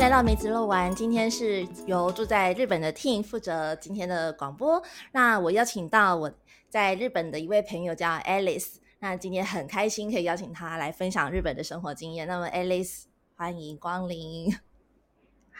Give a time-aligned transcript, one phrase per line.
[0.00, 4.82] 来到梅子肉丸，今天是由住在日本的 Ting 负责今天的广播。
[5.12, 6.32] 那我邀请到我
[6.70, 12.26] 在日本的一位朋友叫 Alice，那今天很开心可以邀请她来分享日本的生活经验。
[12.26, 13.02] 那么 Alice，
[13.36, 14.56] 欢迎光临。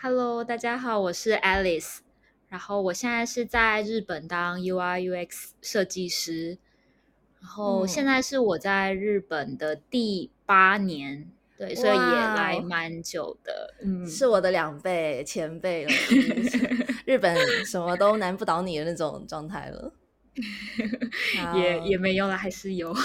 [0.01, 1.99] Hello，大家好，我是 Alice，
[2.49, 6.57] 然后我现在是在日本当 UI UX 设计师，
[7.43, 15.93] 然后嗯现在是我在日本的第八年，对，所以也来蛮久的，嗯，是我的两倍前辈了，
[17.05, 19.93] 日本什么都难不倒你的那种状态了。
[21.55, 22.97] 也也没有了，还是有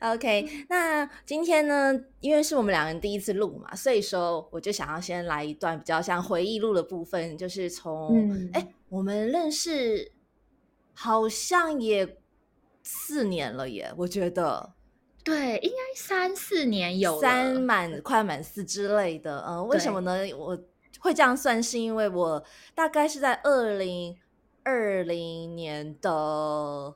[0.00, 8.50] ，OK，那今天呢，因为是我们两个人第一次录嘛，所以说我就想要先来一段比较像回忆录的部分，就是从嗯。
[8.52, 10.10] 哎、我们认识
[10.92, 12.16] 好像也
[12.82, 14.72] 四年了耶，我觉得
[15.22, 19.40] 对，应该三四年有三满快满四之类的。
[19.40, 20.18] 呃，为什么呢？
[20.36, 20.58] 我
[20.98, 22.42] 会这样算，是因为我
[22.74, 24.16] 大概是在二零
[24.62, 26.94] 二零年的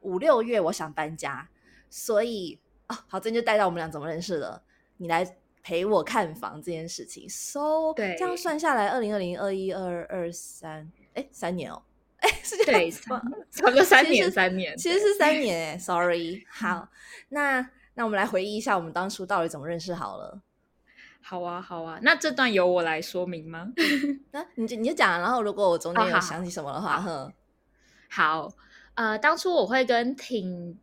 [0.00, 1.48] 五六月，我想搬家，
[1.88, 4.62] 所以啊，好，这就带到我们俩怎么认识的。
[4.98, 11.82] 你来陪我看房这件事情，so 对这样算下来，二零二零、二一、二二、三，哎，三年哦，
[12.22, 13.20] 哎，是这对样子吗？
[13.52, 16.44] 差不多三年，三年，其实是三 年哎，sorry。
[16.48, 16.88] 好，
[17.30, 20.40] 那那我们来回忆一下我们当初到底怎么认识好了。
[21.24, 23.68] 好啊，好啊，那这段由我来说明吗？
[24.32, 27.32] 那你就你就讲，然后如果我中间有想起什么的话，哼，
[28.08, 28.48] 好，
[28.94, 30.76] 呃，当初我会跟挺，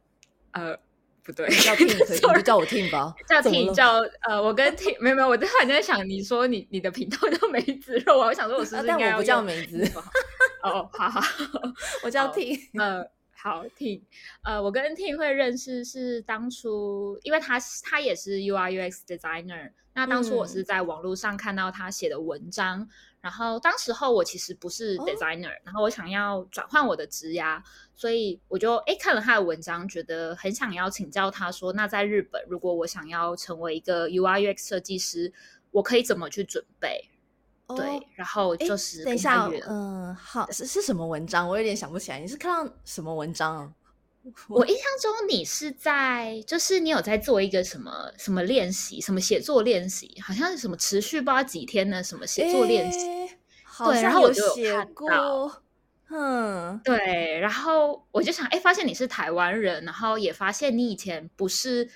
[0.52, 0.78] 呃，
[1.24, 3.14] 不对，叫 Tim 可以，你就叫我 Tim 吧。
[3.28, 9.78] 叫怎么 T 叫呃，我跟 T 没有没有，我突然在想，你说你你的频道叫梅子肉啊，我想说我是不啊是应该不叫梅子，
[10.64, 11.22] 哦，好好，
[12.04, 12.60] 我叫 Tim。
[12.80, 14.04] 呃，好 T，
[14.44, 22.88] 呃，我跟 T 会认识是当初，因为他是他也是 UI UX designer，那当初我是嗯在网络上看到他写的文章，
[23.22, 27.62] 然后当时候我其实不是哦 designer，、然后我想要转换我的职涯，
[27.96, 35.32] 所以我就诶看了他的文章，觉得很想要请教他说，那在日本如果我想要成为一个 UI UX 设计师，
[35.72, 37.10] 我可以怎么去准备？
[37.76, 41.48] 对哦，然后就是等一下，嗯，好，是是什么文章？
[41.48, 42.20] 我有点想不起来。
[42.20, 43.74] 你是看到什么文章啊？
[44.48, 53.08] 我印象中你是在，就是你有在做一个什么什么练习，什么写作练习，好像是什么持续不知道几天的什么写作练习。
[53.86, 55.62] 对然后我就有看过到，
[56.10, 61.90] 嗯，对，然后我就想，哎，发现你是台湾人，然后也发现你以前不是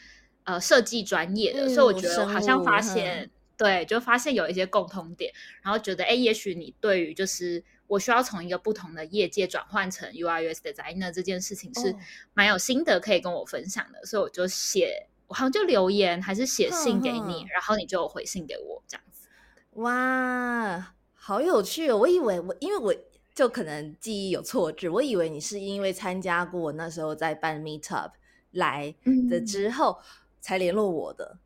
[0.46, 5.32] 呃设计专业的，所以我嗯觉得好像发物现，对，就发现有一些共通点，
[5.62, 11.96] 然后觉得，哎，也许你对于就是我需要从一个不同的业界转换成 UI UX designer 这件事情是哦
[12.34, 19.28] 蛮有心得可以跟我分享的，所以我就写，我好像就留言还是写信给你然后你就回信给我这样子。
[19.74, 21.98] 哇，好有趣哦！
[21.98, 22.94] 我以为我因为我
[23.34, 28.12] 就可能记忆有错置，我以为你是因为参加过我那时候在办 Meetup
[28.52, 28.94] 来
[29.30, 30.00] 的嗯之后
[30.40, 31.40] 才联络我的，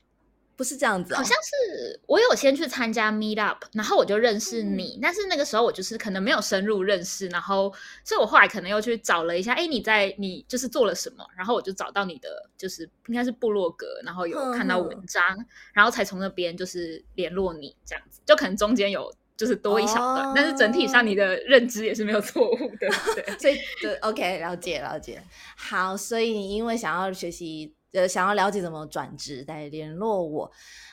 [0.57, 1.17] 不是这样子哦。
[1.17, 7.71] 好像是我有先去参加 Meet Up，然后我就认识嗯你，但是那个时候我就是可能没有深入认识，然后
[8.03, 15.23] 所以我后来可能又去找了一下，哎，你在你就是做了什么，然后我就找到你的就是应该是部落格，然后有看到文章，
[15.71, 23.23] 然后才从那边就是联络你这样子，就可能中间有就是多一小段，但是整体上你的认知也是没有错误的，对。
[23.37, 25.21] 所以对，OK，了解了解。
[25.55, 30.51] 好，所以你因为想要学习，呃，想要了解怎么转职，来联络我。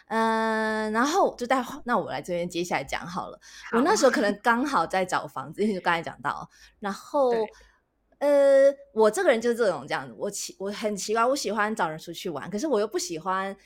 [0.09, 3.41] 嗯、然后就带那我来这边接下来讲好了。
[3.73, 6.49] 我那时候可能刚好在找房子，因为就刚才讲到，
[6.79, 7.33] 然后
[8.19, 13.57] 呃，我这个人就是这种这样子，我奇我很奇怪，我喜欢找人出去玩，可是我又不喜欢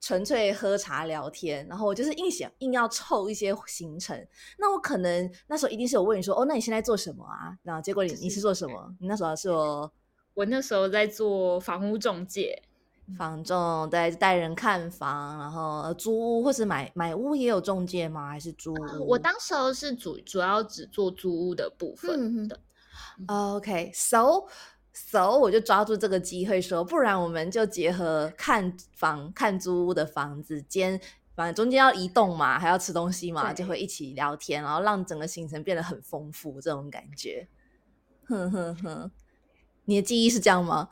[0.00, 4.16] 纯粹喝茶聊天，然后我就是硬想硬要凑一些行程。
[4.56, 7.52] 那我可能那时候一定是有问你说，哦，那你现在做什么啊？
[7.64, 8.94] 然后结果你你是做什么？
[9.00, 9.92] 你那时候是我
[10.34, 12.62] 我那时候在做房屋中介，
[13.16, 18.28] 房仲，带带人看房，然后呃租屋或是买买屋也有中介吗？
[18.28, 19.08] 还是租屋？
[19.08, 22.60] 我当时候是主主要只做租屋的部分嗯的。
[23.26, 24.46] OK，so、
[24.92, 31.00] so 我就抓住这个机会说，不然我们就结合看房、看租屋的房子兼。
[31.34, 37.46] 反正中间要移动嘛，还要吃东西嘛，就会一起聊天，然后让整个行程变得很丰富，这种感觉。
[38.26, 39.10] 哼哼哼，
[39.84, 40.88] 你的记忆是这样吗？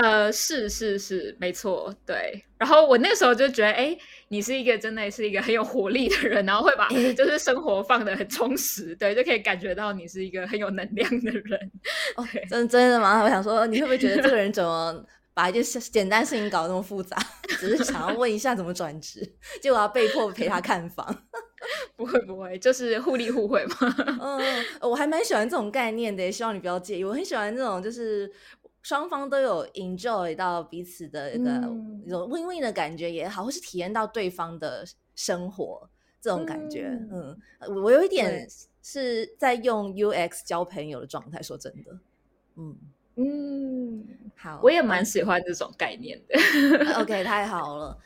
[0.00, 2.44] 呃，是是是，没错，对。
[2.56, 3.96] 然后我那时候就觉得，哎，
[4.28, 11.72] 你是一个真的是一个很有活力的人，然后会把诶就是生活放的很充实，对，就可以感觉到你是一个很有能量的人。
[12.16, 13.22] 哦对，真真的吗？
[13.24, 15.04] 我想说，你会不会觉得这个人 怎么
[15.34, 17.16] 把一件事简单事情搞那么复杂，
[17.58, 19.20] 只是想要问一下怎么转职，
[19.60, 21.24] 结果要被迫陪他看房。
[21.96, 23.76] 不会不会，就是互利互惠嘛。
[24.20, 24.40] 嗯，
[24.80, 27.02] 我还蛮喜欢这种概念的，希望你不要介意。
[27.04, 28.30] 我很喜欢这种，就是
[28.82, 31.50] 双方都有 enjoy 到彼此的一个
[32.06, 34.84] 一种 win win 的感觉也好，或是体验到对方的
[35.14, 35.88] 生活
[36.20, 36.88] 这种感觉。
[37.10, 37.38] 嗯，
[37.82, 38.48] 我有一点
[38.82, 41.98] 是在用 UX 交朋友的状态，说真的。
[42.56, 42.76] 嗯
[43.16, 46.38] 嗯，好，我也蛮喜欢这种概念的。
[47.02, 47.98] OK，太好了。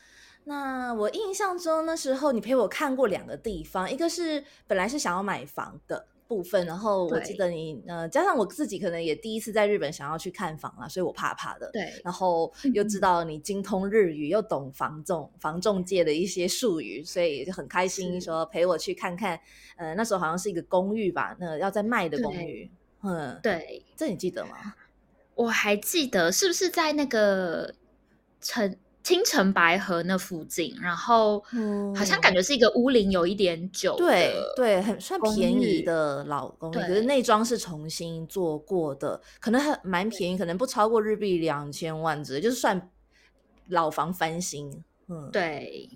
[0.45, 11.69] 那我印象中那时候你陪我看过两个地方，一个是本来是想要买房的部分，然后我记得你呃加上我自己可能也第一次在日本想要去看房啊，所以我怕怕的。
[11.71, 19.39] 对，然后又知道你精通日语，又懂房仲房仲界的一些术语，所以就很开心说陪我去看看。
[19.75, 22.71] 呃，那时候好像是一个公寓吧，那要在卖的公寓。
[23.01, 24.75] 嗯，对，这你记得吗？
[25.35, 27.73] 我还记得，是不是在那个
[28.39, 28.77] 城？
[29.03, 31.43] 青城白河那附近，然后
[31.95, 42.89] 好像感觉是一个屋龄有一点久，对对，很算便宜的老公寓，可是内装是重新做过的，可能很蛮便宜，可能不超过日币两千万之类，就是算
[43.67, 44.83] 老房翻新。
[45.09, 45.89] 嗯，对。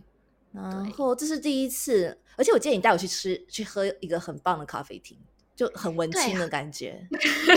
[0.52, 5.18] 然后这是第一次，而且我建议你带我去吃去喝一个很棒的咖啡厅。
[5.58, 7.04] 就很文青的感觉，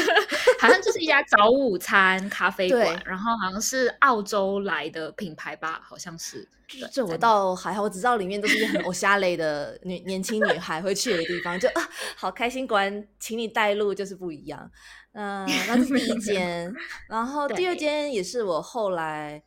[0.59, 6.49] 好像就是一家早午餐咖啡馆，然后好像是澳洲来的品牌吧，好像是。
[6.91, 11.87] 这我倒还好，我只知道里面都是很偶像类的女年轻女孩会去的地方，就啊，
[12.17, 12.67] 好开心！
[12.67, 14.71] 果然，请你带路就是不一样。
[15.13, 16.73] 嗯，那是第一 间，
[17.09, 19.43] 然后第二间也是我后来，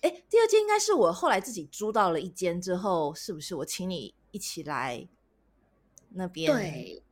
[0.00, 3.54] 哎，第二间应该是我后来自己租到了一间之后，是不是？
[3.56, 5.06] 我请你一起来
[6.10, 6.50] 那边。
[6.50, 7.02] 对。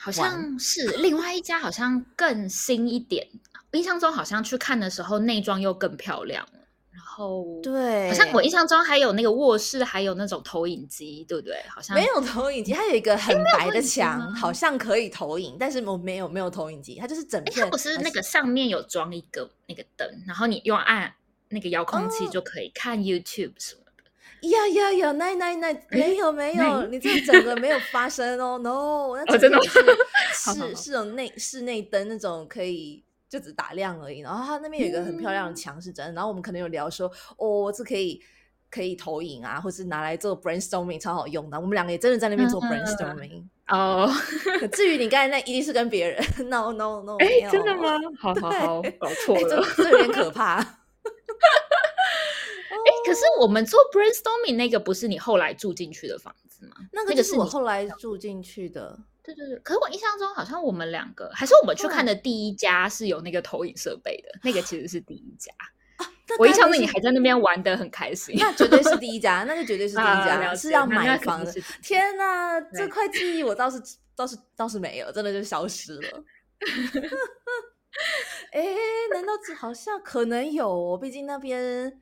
[0.00, 3.28] 好像是另外一家，好像更新一点。
[3.72, 6.44] 印象中好像去看的时候，内装又更漂亮。
[6.90, 11.54] 然后对，好像我印象中还有那个卧室，还有那种投影机，对不对？
[11.68, 17.68] 好像没有投影机，它有一个很白的墙，好像可以投影，但是我没有没有投影机，它就是整片。
[17.70, 21.14] 不是那个上面有装一个那个灯，然后你用按
[21.50, 23.79] 那个遥控器就可以看 YouTube 什么。
[24.42, 25.12] 呀呀呀！
[25.12, 29.22] 那那那没有没有，你这整个没有发生哦，no！
[29.26, 29.80] 那真的是
[30.54, 34.20] 是是有内室内灯那种可以就只打亮而已。
[34.20, 36.12] 然后它那边有一个很漂亮的墙是真的。
[36.12, 38.20] 然后我们可能有聊说，哦，这可以
[38.70, 41.60] 可以投影啊，或是拿来做 brainstorming 超好用的。
[41.60, 44.10] 我们两个也真的在那边做 brainstorming 哦。
[44.72, 47.98] 至于你刚才那一定是跟别人，no no no，哎，真的吗？
[48.18, 50.60] 好好好，搞错了，这有点可怕。
[53.10, 56.76] 哎，可是我们做 brainstorming 那个不是你后来住进去的房子吗？
[56.92, 58.98] 那个是我后来住进去的。
[59.22, 65.52] 对对对，可是我印象中好像我们两个，还是我们去看的第一家是有那个投影设备的，那个其实是第一家。
[66.38, 71.52] 我印象中你还在那边玩的很开心，那绝对是第一家，那就绝对是第一家， 是要买房的。
[71.82, 73.82] 天哪， 这块记忆我倒是
[74.16, 76.24] 倒是倒是没有，真的就消失了。
[78.52, 78.64] 哎，
[79.12, 80.96] 难道好像可能有？
[80.96, 82.00] 毕竟那边。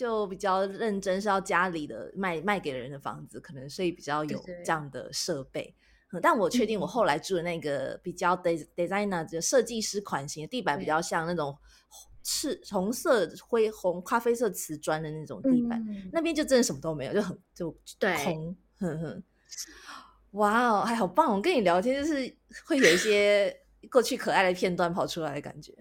[0.00, 5.74] 就比较认真，是要家里的卖卖给人的房子，可能所以比较有这样的设备。
[6.22, 11.54] 但我确定，我后来住的那个比较 designer 的设计师款型的地板，比较像那种
[12.22, 15.84] 赤红色、灰红、咖啡色瓷砖的那种地板。
[16.10, 17.70] 那边就真的什么都没有，就很就
[18.24, 18.56] 空。
[18.78, 19.22] 哼哼，
[20.30, 21.36] 哇哦，还好棒！
[21.36, 22.34] 我跟你聊天就是
[22.64, 23.54] 会有一些
[23.92, 25.74] 过去可爱的片段跑出来的感觉。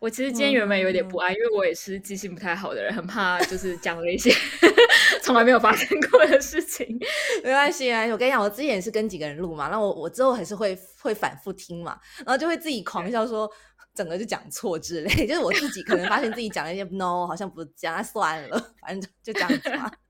[0.00, 4.32] 我其实今天原本有点不安，因为我也是记性不太好的人，很怕就是讲了一些
[5.22, 6.98] 从来没有发生过的事情。
[7.44, 13.48] 没关系啊，我跟你讲，我之前也是跟几个人录嘛，那我我之后还是会会反复听嘛，然后就会自己狂笑说
[13.94, 19.90] 整个就讲错之类， 就是我自己可能发现自己讲了一些 no，好像不讲，那，算了，反正就这样子嘛。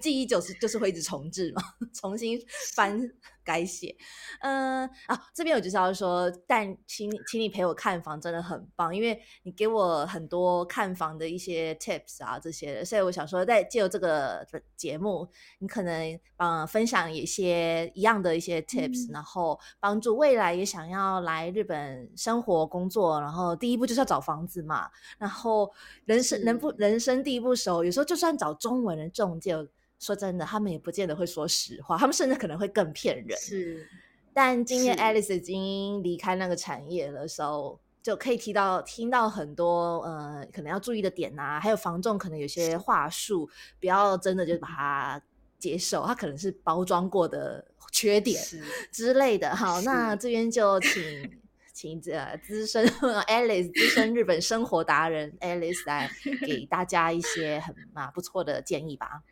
[0.00, 1.62] 记忆就是就是会一直重置嘛，
[1.94, 2.40] 重新
[2.74, 2.98] 翻
[3.48, 3.96] 改写。
[4.40, 15.26] 嗯啊，这边我就是要说，但请请你陪我看房真的很棒，因为你给我很多看房的一些 tips 啊这些的，所以我想说，在借由这个节目，
[15.60, 25.72] 你可能嗯分享一些一样的一些 tips，然后帮助未来也想要来日本生活工作，然后第一步就是要找房子嘛，然后
[26.04, 29.56] 人生人不人生地不熟，有时候就算找中文的中介。
[29.98, 33.38] 说真的，他们也不见得会说实话，他们甚至可能会更骗人。
[33.38, 33.88] 是，
[34.32, 43.48] 但今天 Alice 已经离开那个产业的时候，就可以提到听到很多呃，可能要注意的点啊，还有防重可能有些话术，
[43.80, 45.22] 不要真的就把它
[45.58, 48.42] 接受，它可能是包装过的缺点
[48.92, 49.54] 之类的。
[49.56, 51.40] 好，那这边就请。
[51.78, 52.84] 请呃资深
[53.28, 56.10] Alice 资深日本生活达人 Alice 来
[56.44, 59.22] 给大家一些很啊不错的建议吧。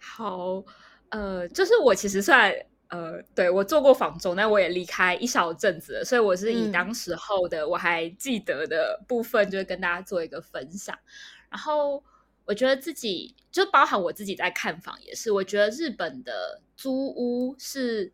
[0.00, 0.64] 好，
[1.10, 2.52] 呃，就是我其实算
[2.88, 10.96] 呃，对我做过房中，但我也离开一小阵子了，所以我是以当时候的我还记得的部分，就是跟大家做一个分享。
[11.50, 12.02] 然后
[12.46, 18.12] 我觉得自己就包含我自己在看房也是，我觉得日本的租屋是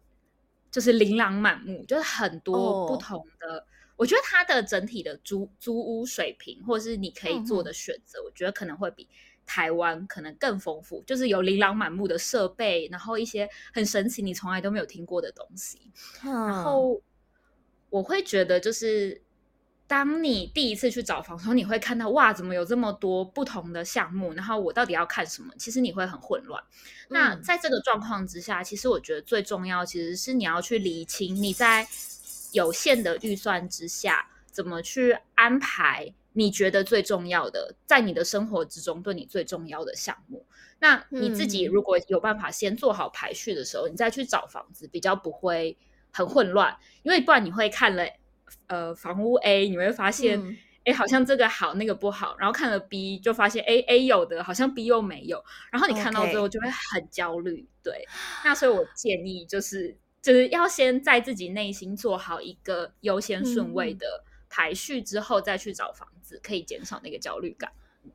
[0.71, 3.67] 就是琳琅满目，就是很多不同的。
[3.97, 9.09] 我觉得它的整体的租租屋水平，或是你可以做的选择，我觉得可能会比。
[9.47, 15.91] 台湾可能更丰富，就是有琳琅满目的设备，然后一些很神奇你从来都没有听过的东西。
[16.23, 17.01] 然后
[17.91, 19.21] 我会觉得，就是
[19.87, 24.33] 当你第一次去找房的时候，你会看到哇，怎么有这么多不同的项目？
[24.33, 25.53] 然后我到底要看什么？
[25.59, 26.63] 其实你会很混乱。
[27.09, 31.87] 那在这个状况之下，其实我觉得最重要其实是你要去理清你在
[32.53, 36.15] 有限的预算之下怎么去安排。
[36.37, 40.45] 你觉得最重要的，在你的生活之中对你最重要的项目，
[40.81, 45.79] 那你自己如果有办法先做好排序的时候，你再去找房子，比较不会
[46.12, 46.76] 很混乱。
[47.05, 48.05] 因为不然你会看了
[48.67, 57.64] 呃房屋 A，你会发现哎好像这个好那个不好，然后看了 B 就发现 A A 有的好像 B 又没有，然后你看到之后就会很焦虑。
[57.81, 58.05] 对，
[58.45, 64.25] 那所以我建议就是就是要先在自己内心做好一个优先顺位的。
[64.55, 67.73] 排序之后再去找房子，可以减少那个焦虑感。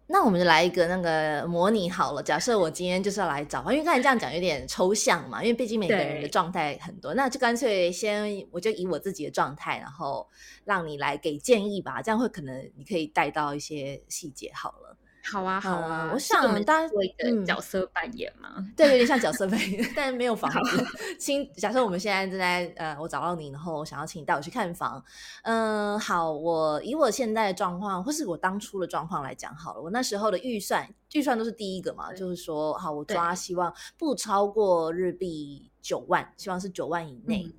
[0.07, 2.23] 那我们就来一个那个模拟好了。
[2.23, 10.25] 假设我今天就是要来找房，因为刚才这样讲有点抽象嘛，因为毕竟每个人的状态很多，那就干脆先我就以我自己的状态，然后
[10.63, 14.95] 让你来给建议吧，这样会可能你可以带到一些细节好了。
[15.31, 16.09] 好啊，好啊！
[16.11, 20.85] 我想我们大家做一个角色扮演嘛，对，有点像角色扮演， 但没有房子。
[21.19, 25.03] 请假设我们现在正在呃，我找到你，然后想要请你带我去看房。
[25.43, 29.81] 嗯，好，我以我现在的状况，或是我当初的状况来讲好了。
[29.81, 37.53] 我那时候的预算，预算都是第一个嘛，就是说，好，我抓希望不超过日币九万，希望是九万以内。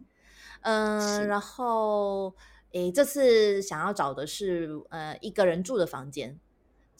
[0.62, 2.34] 嗯，然后，
[2.72, 6.38] 诶，这次想要找的是呃一个人住的房间。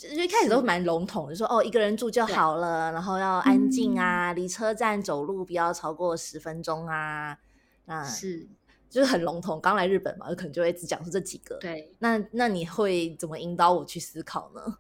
[0.08, 7.36] 就一开始都蛮笼统的，说哦一个人住就好了，然后要安静啊，离车站走路不要超过十分钟啊，
[7.84, 8.48] 啊是，
[8.88, 9.60] 就是很笼统。
[9.60, 11.58] 刚来日本嘛，可能就会只讲出这几个。
[11.58, 14.78] 对，那那你会怎么引导我去思考呢？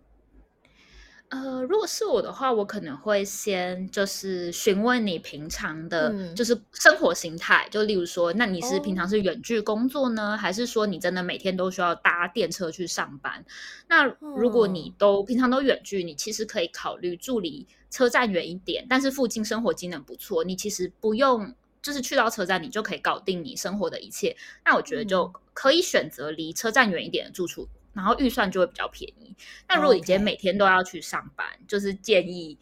[1.30, 7.68] 呃，如果是我的话，我可能会先就是询问你平常的，就是生活形态。
[7.70, 13.44] 就例如说，那你是平常是远距工作呢，还是说你真的每天都需要搭电车去上班？
[13.86, 24.36] 那如果你都平常都远距，你其实可以考虑住离车站远一点，但是附近生活机能不错，你其实不用就是去到车站，你就可以搞定你生活的一切。
[24.64, 27.68] 那我觉得就可以选择离车站远一点的住处。
[27.92, 29.34] 然后预算就会比较便宜。
[29.68, 32.56] 那如果你今天每天都要去上班，就是建议，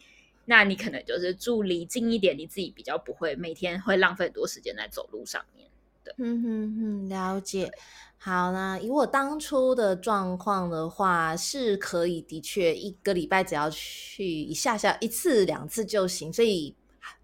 [0.45, 5.69] 那你可能就是住离近一点，你自己比较不会每天会浪费很多时间在走路上面。
[6.03, 7.71] 对，嗯哼哼，了解。
[8.17, 16.75] 好啦以我当初的状况的话，是可以的确一个礼拜只要去一下下一次两次就行，所以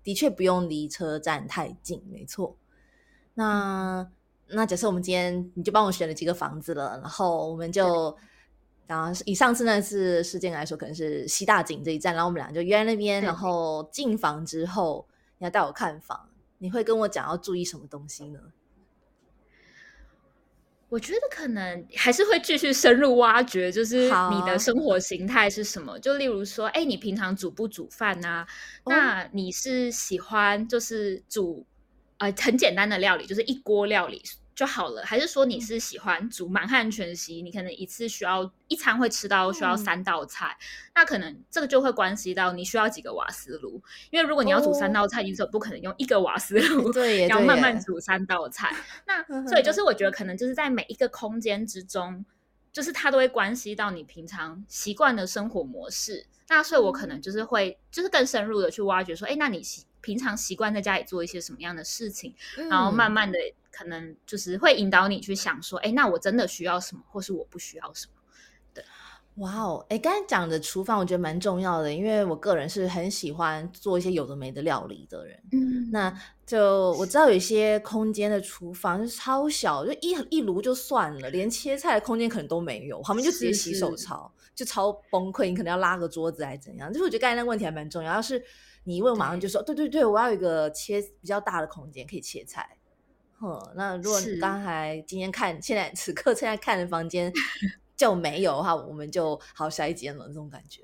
[0.04, 2.56] 的确不用离车站太近，没错。
[3.34, 4.10] 那。
[4.48, 8.16] 那假设我们今天你就帮我选了几个房子了，然后我们就，
[8.86, 15.08] 然后以上次那次事件来说，可能是西大井这一站，然后我们俩就约在那边，然后进房之后，
[15.40, 18.40] 你要带我看房，你会跟我讲要注意什么东西呢？
[20.90, 25.98] 我觉得可能还是会继续深入挖掘，就是你的生活形态是什么？
[26.00, 28.48] 就例如说，哎，你平常煮不煮饭啊？
[28.86, 31.66] 那你是喜欢就是煮？
[32.18, 34.22] 呃，很简单的料理，就是一锅料理
[34.56, 35.04] 就好了。
[35.06, 37.42] 还是说你是喜欢煮满汉全席？
[37.42, 40.58] 你可能一次需要一餐会吃到需要三道菜，
[40.96, 43.84] 那可能这个就会关系到你需要几个瓦斯炉。
[44.12, 48.74] 因为如果你要煮三道菜，你是不可能用一个瓦斯炉，对，要慢慢煮三道菜。
[49.06, 52.26] 那所以就是我觉得可能就是在每一个空间之中，
[52.72, 56.26] 就是它都会关系到你平常习惯的生活模式。
[56.48, 59.86] 那所以我可能就是会就是更深入的去挖掘说，哎，那你习。
[60.06, 62.36] 平常习惯在家里做一些什么样的事情，
[62.70, 63.40] 然后慢慢的
[63.72, 68.14] 可能就是会引导你去想说，哎，那我真的需要什么，或是我不需要什么？
[68.72, 68.84] 对，
[69.38, 75.42] 哇哦，哎，刚才讲的厨房我觉得蛮重要的，因为我个人是很喜欢做一些有的没的料理的人。
[75.52, 76.14] 嗯，那
[76.46, 85.50] 就我知道有一些空间的厨房就超小，就一一炉就算了，连切菜的空间可能都没有，旁边就直接洗手槽，就超崩溃。
[85.50, 86.94] 你可能要拉个桌子还是怎样？
[86.94, 88.42] 就是我觉得刚才那个问题还蛮重要，要是。
[88.86, 92.77] 你一问，马上就说：“对对对，我要有一个切比较大的空间可以切菜。”
[93.38, 97.34] 呵，那如果你刚才今天看，现在 此刻现在看的房间
[97.98, 100.82] 就没有的话，我们就好下一间了，这种感觉。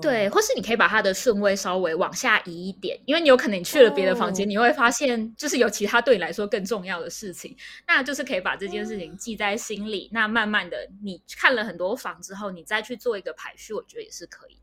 [0.00, 7.56] 对，或是你可以把它的顺位稍微往下移一点，因为你有可能你去了别的房间，你会发现就是有其他对你来说更重要的事情，
[7.88, 10.08] 那就是可以把这件事情记在心里。
[10.12, 14.59] 那慢慢的，你看了很多房之后，你再去做一个排序，我觉得也是可以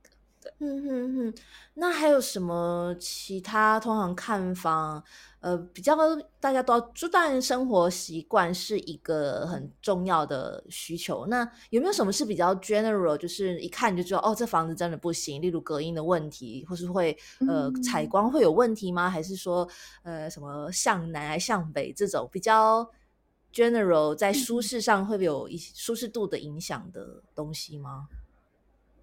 [0.60, 1.34] 嗯哼哼，
[1.75, 5.04] 那还有什么其他通常看房？
[5.39, 5.96] 呃，比较
[6.39, 11.27] 大家都要，就当然生活习惯是一个很重要的需求。
[11.27, 17.16] 那有没有什么是比较 general，就是一看就知道哦，这房子真的不行，例如隔音的问题，或是会
[17.48, 19.10] 呃采光会有问题吗？
[19.10, 19.68] 还是说
[20.04, 22.89] 呃什么向南还向北这种比较
[23.54, 28.08] general，在舒适上会有一些舒适度的影响的东西吗？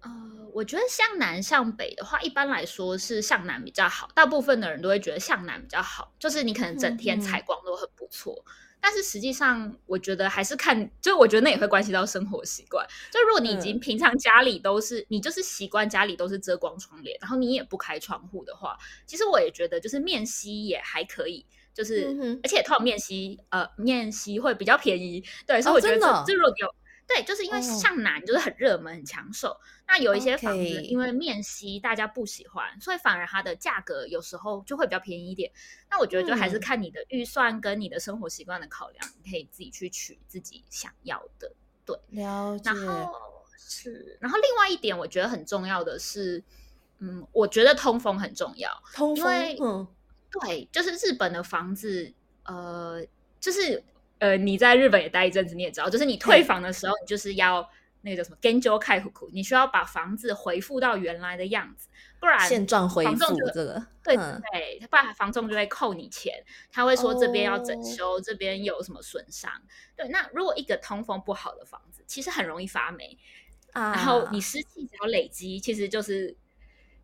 [0.05, 4.09] 呃，我觉得向南向北的话，一般来说是向南比较好。
[4.15, 8.45] 大部分的人都会觉得向南比较好，就是你可能整天采光都很不错。
[8.79, 12.85] 但是实际上，我觉得还是看，就我觉得那也会关系到生活习惯。
[13.11, 21.43] 就如果你已经平常家里都是你就是习惯家里都是遮光窗帘，然后你也不开窗户的话，其实我也觉得就是面积也还可以，
[21.73, 25.23] 就是而且套面积呃面积会比较便宜。
[25.47, 26.75] 对，所以我觉得这这如果有。
[27.07, 29.55] 对，就是因为向南就是很热门、很抢手。
[29.87, 35.51] 那有一些房子因为面积大家不喜欢，所以反而它的价格有时候就会比较便宜一点。
[35.89, 41.51] 那我觉得就还是看你的预算跟你的生活习惯的考量，你可以自己去取自己想要的。
[41.85, 42.71] 对，了解。
[42.71, 43.13] 然后
[43.55, 46.43] 是，然后另外一点我觉得很重要的是，
[46.97, 48.71] 嗯，我觉得通风很重要。
[48.95, 49.31] 通风，
[49.61, 49.87] 嗯，
[50.41, 52.11] 对，就是日本的房子，
[52.45, 53.05] 呃，
[53.39, 53.83] 就是。
[54.25, 57.69] 呃，你在日本也待一阵子，你也知道，就是你退房的时候，你就是要
[58.01, 61.87] 那个叫什么 “genjo k a 你需要把房子恢复到原来的样子，
[62.19, 63.15] 不然现状恢复
[63.53, 69.51] 这个，对对，不然房仲就会扣你钱，他会说这边要整修，这边有什么损伤。
[69.95, 73.15] 对，那如果一个通风不好的房子，其实很容易发霉
[73.73, 76.35] 啊，然后你湿气只要累积，其实就是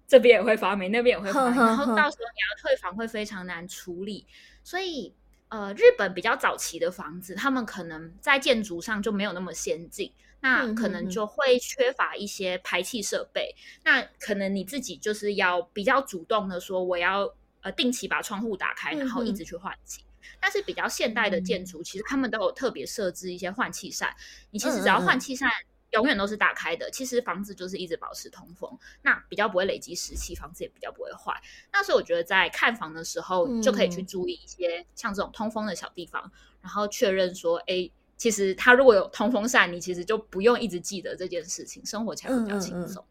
[0.08, 4.26] 这边也会发霉，那边也会发霉，然后到时候你要退房会非常难处理，
[4.64, 5.14] 所以。
[5.52, 10.10] 呃，日本比较早期的房子，他们可能在建筑上就没有那么先进，
[10.40, 13.54] 那可能就会缺乏一些排气设备。
[13.84, 17.30] 那可能你自己就是要比较主动的说，我要
[17.64, 20.06] 呃定期把窗户打开，然后一直去换气。
[20.40, 24.16] 但是比较现代的建筑，其实他们都有特别设置一些换气扇，
[24.52, 25.50] 你其实只要换气扇。
[25.92, 31.34] 永远都是打开的，其实房子就是一直保持通风，那比较不会累积湿气，房子也比较不会坏。
[31.72, 43.04] 那所以我觉得在看房的时候就可以去注意一些像这种通风的小地方，然后确认说，哎，其实它如果有通风扇，你其实就不用一直记得这件事情，生活才会比较轻松。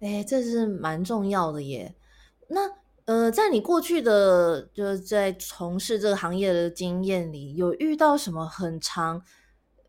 [0.00, 1.94] 哎，这是蛮重要的耶。
[2.48, 2.60] 那
[3.04, 9.22] 呃，在你过去的就是在从事这个行业的经验里，有遇到什么很长？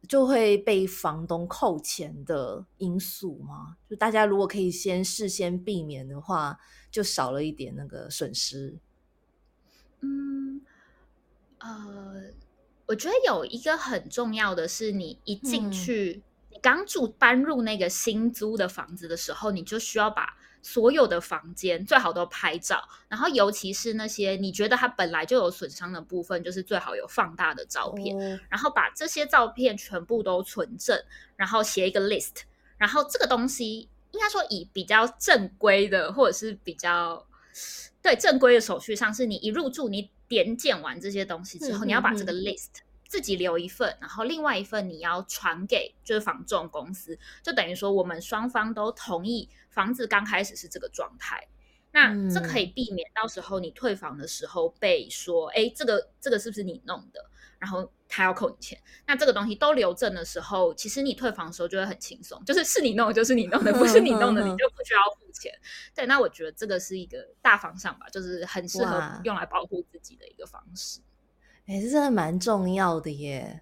[0.08, 3.78] 就会被房东扣钱的因素吗？
[3.90, 6.58] 就大家如果可以先事先避免的话，
[6.90, 8.78] 就少了一点那个损失。
[10.02, 10.62] 嗯，
[11.60, 12.32] 呃，
[12.86, 20.38] 我觉得有一个很重要的是，你一进去，你刚住搬入那个新租的房子的时候，你就需要把。
[20.62, 28.18] 所有的房间最好都拍照，然后尤其是那些你觉得它本来就有损伤的部分，就是最好有放大的照片，
[28.50, 31.02] 然后把这些照片全部都存证，
[31.36, 32.42] 然后写一个 list，
[32.78, 37.26] 然后这个东西应该说以比较正规的或者是比较
[38.02, 42.34] 对正规的手续上，是你一入住你点检完这些东西之后，你要把这个。
[42.34, 49.50] list 自己留一份，然后另外一份你要传给就是房仲公司，就等于说我们双方都同意。
[49.70, 51.48] 房子刚开始是这个状态，
[51.92, 57.24] 那这可以避免到时候你退房的时候被说，哎，这个这个是不是你弄的？
[57.60, 58.80] 然后他要扣你钱。
[59.06, 65.52] 那这个东西都留证的时候，其实你退房的时候就会很轻松，就是是你弄的就是你弄的， 不是你弄的你就不需要付钱。
[65.94, 71.00] 对，那我觉得这个是一个大方向吧，就是很适合用来保护自己的一个方式。
[71.68, 73.62] 哎，这真的蛮重要的耶。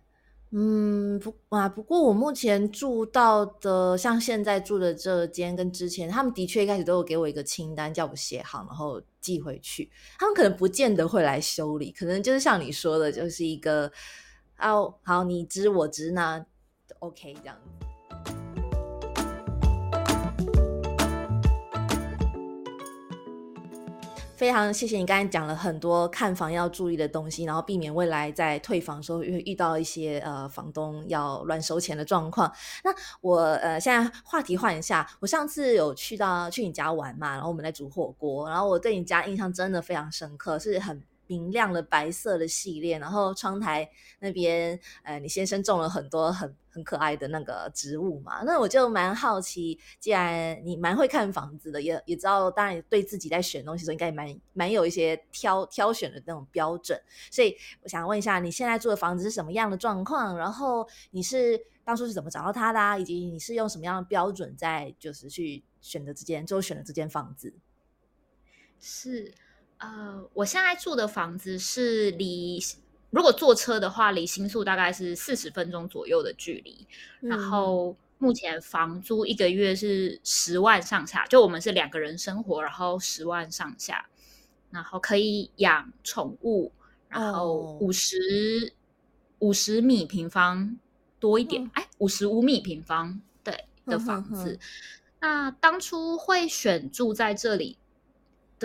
[0.52, 9.89] 嗯，不啊，不过我目前住到的，像现在住的这间跟之前，他们的确一开始都有给我一个清单，叫我写好，然后寄回去。
[10.20, 13.91] 他们可能不见得会来修理，可能就是像你说的，就是一个
[14.60, 16.46] 哦，好，你知我知，那
[17.00, 17.94] OK 这样子。
[24.36, 32.52] 非常谢谢你刚才讲了很多看房要注意的东西，然后避免未来在退房的时候会遇到一些呃房东要乱收钱的状况。
[32.84, 48.43] 那我呃现在话题换一下，我上次有去到去你家玩嘛，然后我们在煮火锅，然后我对你家印象真的非常深刻，是很明亮的白色的系列，然后窗台那边，呃，你先生种了很多很很可爱的那个植物嘛。
[48.43, 56.99] 那我就蛮好奇，既然你蛮会看房子的，也也知道，当然对自己在选东西的时候，应该也蛮蛮有一些挑挑选的那种标准。
[57.31, 60.38] 所以我想问一下，你现在住的房子是什么样的状况？
[60.38, 63.01] 然后你是当初是怎么找到它的？
[63.01, 67.53] 以及你是用什么样的标准在就是去选择这间，最后选了这间房子？
[68.79, 69.33] 是。
[69.86, 72.60] 呃，我现在住的房子是离，
[73.12, 76.88] 如果坐车的话，离新宿大概是四十分钟左右的距离。
[77.19, 84.10] 然后目前房租一个月是十万上下，就我们是两个人生活，然后十万上下，
[84.71, 86.71] 然后可以养宠物，
[87.08, 88.74] 然后五十
[89.39, 90.78] 五十米平方
[91.19, 94.58] 多一点，哎，五十五米平方对的房子。
[95.21, 97.78] 那当初会选住在这里。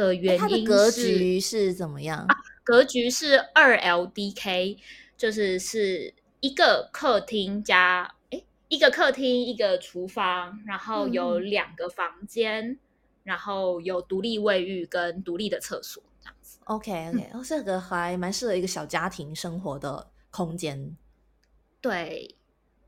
[0.00, 2.26] 的原因格局是怎么样？
[2.64, 4.78] 格局是二 LDK，
[5.16, 12.78] 就是是一个客厅加诶一个客厅一个厨房，然后有两个房间，
[13.24, 16.58] 然后有独立卫浴跟独立的厕所这样子。
[16.64, 20.96] OK OK，哦，这个还蛮适合一个小家庭生活的空间。
[21.80, 22.36] 对。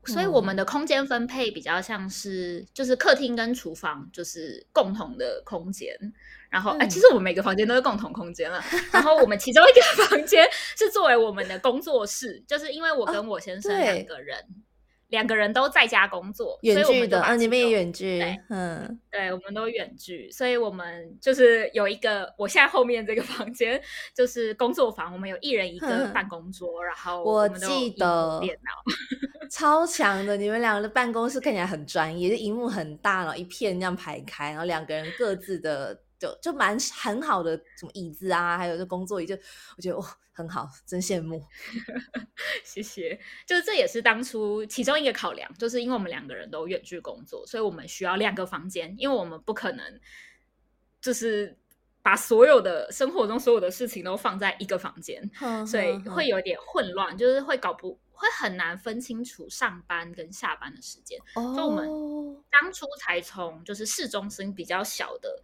[0.05, 5.95] 所以我们的空间分配比较像是，就是客厅跟厨房就是共同的空间，
[6.49, 8.63] 然后哎，其实我们每个房间都是共同空间了。
[8.91, 14.37] 然后我们其中一个 房间是作为我们的工作室，就是因为我跟我先生两个人。
[15.13, 23.79] 两个人都在家工作，远距的啊，你们也远距，嗯，对，我们都远距，所以我们就是有一个，我现在后面这个房间
[24.15, 28.71] 就是工作房，我们有一人一个办公桌，然后我记得电脑。
[29.51, 35.95] 超强的，你们两个的办公室看起来很专业，就荧幕很大，然后一片这样排开，然后两个人各自的
[36.27, 39.35] 就就蛮很好的什么椅子啊，还有这工作椅，就
[39.77, 40.17] 我觉得哇。
[40.35, 41.45] 很好，真羡慕，
[42.65, 43.19] 谢谢。
[43.45, 49.99] 就是这也是当初其中一个考量，就是因为我们两个人都远距工作，所以我们需要两个房间，因为我们不可能
[50.99, 51.55] 就是
[52.01, 55.21] 把所有的生活中所有的事情都放在一个房间，
[55.67, 61.15] 所以会有点混乱，就是会搞不会很难分清楚上班跟下班的时间。
[61.35, 61.85] 所以我们
[62.49, 65.43] 当初才从就是市中心比较小的，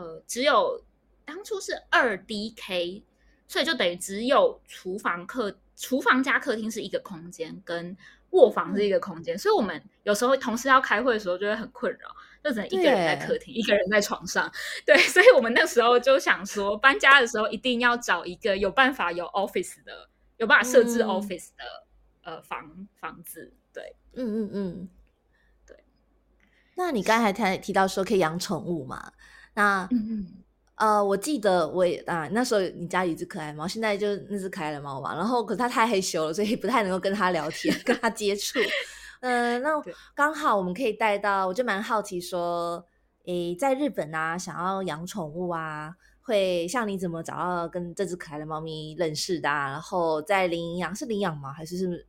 [0.00, 0.82] 呃，只有
[1.24, 3.02] 当初是二 DK。
[3.46, 7.96] 所以就等于只有厨房客厨房加客厅是一个空间，跟
[8.30, 9.36] 卧房是一个空间。
[9.36, 14.48] 所以我们有时候同事要开会的时候就会很困扰，就只能一个人在客厅，一个人在床上。
[14.86, 21.64] 对，所以我们那时候就想说，搬家的时候一定要找一个有办法有 office 的，有办法设置 office 的
[22.22, 23.52] 呃房房子。
[23.72, 24.88] 对，嗯嗯嗯，
[25.66, 25.76] 对。
[26.76, 29.12] 那你刚才提提到说可以养宠物嘛？
[29.60, 30.26] 那嗯嗯。
[30.76, 35.14] 呃，我记得我也啊，那时候你家有一只可爱猫，现在就那只可爱的猫嘛。
[35.14, 38.58] 然后，可是它太害羞了，所以不太能够跟它聊天、跟它接触。
[39.20, 39.68] 嗯， 那
[40.14, 42.82] 刚好我们可以带到，我就蛮好奇说，
[43.26, 49.50] 诶，在日本啊，想要养宠物啊，会像你怎么找到跟这只可爱的猫咪认识的？
[49.50, 51.52] 啊然后在领养是领养吗？
[51.52, 52.06] 还是是？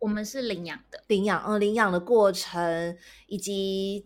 [0.00, 2.96] 我们是领养的，领养，嗯，领养的过程
[3.28, 4.04] 以及。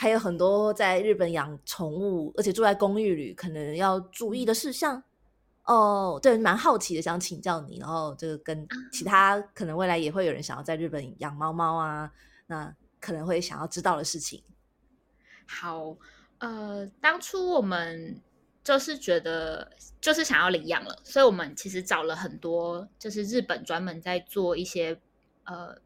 [0.00, 5.02] 还有很多在日本养宠物，而且住在公寓里，可能要注意的事项
[5.64, 6.20] 哦。
[6.22, 7.80] 对，蛮好奇的，想请教你。
[7.80, 12.12] 然后就跟其他可能未来也会有人想要在日本养猫猫啊，
[12.46, 14.40] 那可能会想要知道的事情。
[15.48, 15.96] 好，
[16.38, 18.22] 呃，当初我们
[18.62, 19.68] 就是觉得
[20.00, 25.00] 就是想要领养了，所以我们其实找了很多，就是日本专门在做一些
[25.42, 25.76] 呃。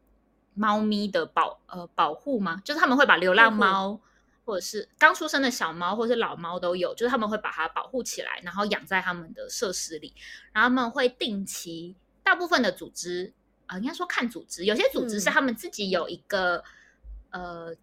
[0.53, 2.61] 猫咪的保呃保护吗？
[2.63, 3.99] 就是他们会把流浪猫，
[4.45, 10.13] 或者是刚出生的小猫，或者是老猫都有，就是他们会把它保护起来，然后养在他们的设施里。
[10.51, 13.33] 然后他们会定期，大部分的组织
[13.67, 16.63] 啊，应该说看组织，有些组织是他们自己有一个
[17.31, 17.75] 呃。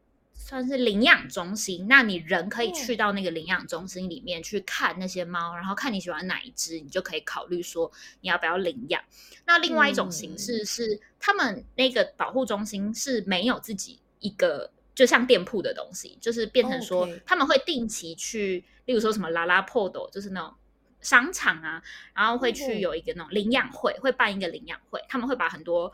[0.42, 9.00] 算是领养中心，那你人可以去到那个领养中心里面去看那些猫，然后看你喜欢哪一只，你就可以考虑说你要不要领养。
[9.44, 20.52] 那另外一种形式是，他们那个保护中心是没有自己一个就像店铺的东西，就是变成说他们会定期去，例如说什么拉拉破斗，就是那种
[21.00, 21.80] 商场啊，
[22.12, 25.92] 然后会去有一个那种领养会，会办一个领养会，他们会把很多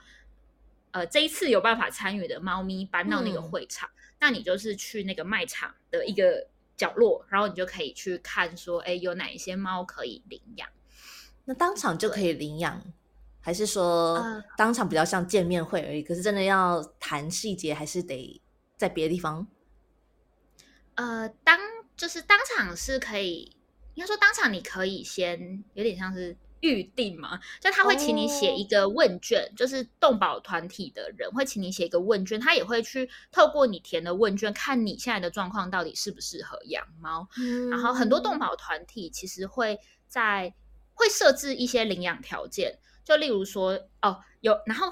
[0.92, 3.90] 呃这一次有办法参与的猫咪搬到那个会场。
[4.26, 10.68] 那你就是去那个卖场的一个角落，然后你就可以去看，说，哎，有哪一些猫可以领养？
[11.44, 12.82] 那当场就可以领养，
[13.40, 16.02] 还是说当场比较像见面会而已？
[16.02, 18.42] 可是真的要谈细节，还是得
[18.76, 19.46] 在别的地方？
[20.96, 21.56] 呃，当
[21.96, 23.56] 就是当场是可以，
[23.94, 26.36] 应该说当场你可以先有点像是。
[26.66, 37.28] 预定嘛，就他会请你写一个问卷，就是动保团体的人会请你写一个问卷，他也会去透过你填的问卷，看你现在的状况到底适不适合养猫。
[37.70, 40.52] 然后很多动保团体其实会在
[40.94, 44.90] 会设置一些领养条件，就例如说哦有，然后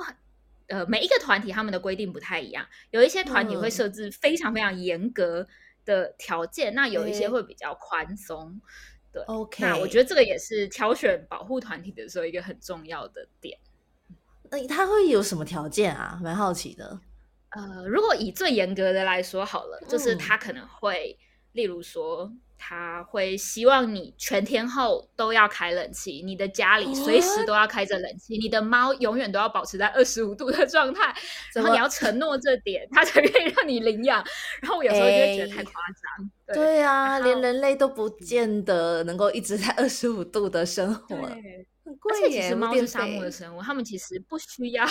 [0.68, 5.46] 呃每一个团体他们的规定不太一样，有一些团体会设置非常非常严格
[5.84, 8.60] 的条件，那有一些会比较宽松。
[9.14, 13.56] 对，OK，那我觉得这个也是挑选保护团体的时候一个很重要的点。
[14.50, 16.20] 那他会有什么条件啊？
[16.22, 17.00] 蛮好奇的。
[17.50, 21.16] 呃，如果以最严格的来说好了，就是他可能会，
[21.52, 22.30] 例如说。
[22.56, 31.14] 他会希望你全天候都要开冷气，你的家里随时都要开着冷气，你的猫永远都要保持在二十五度的状态，
[31.54, 34.24] 然后你要承诺这点，他才可以让你领养。
[34.62, 36.30] 然后我有时候就会觉得太夸张。
[36.54, 41.16] 对啊，连人类都不见得能够一直在二十五度的生活。
[41.84, 44.86] 而且其实猫是沙漠的生物，它们其实不需要，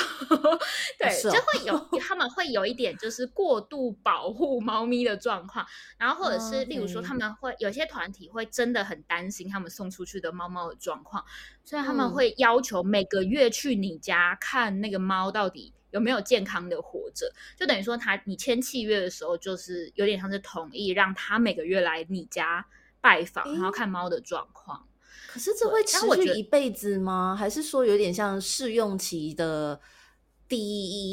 [0.99, 5.65] 对，就会有他们会有一点就是过度保护猫咪的状况，
[5.97, 11.25] 然后或者是例如说他们会有些团体会真的很担心他们送出去的猫猫的状况，
[11.63, 22.67] 所以他们会要求每个月去你家看那个猫到底有没有健康的活着，就等于说他你签契约的时候就是有点像是同意让他每个月来你家
[23.01, 24.85] 拜访，然后看猫的状况。
[25.33, 27.35] 可是这会持续一辈子吗？
[27.35, 29.81] 还是说有点像试用期的
[30.47, 30.59] 第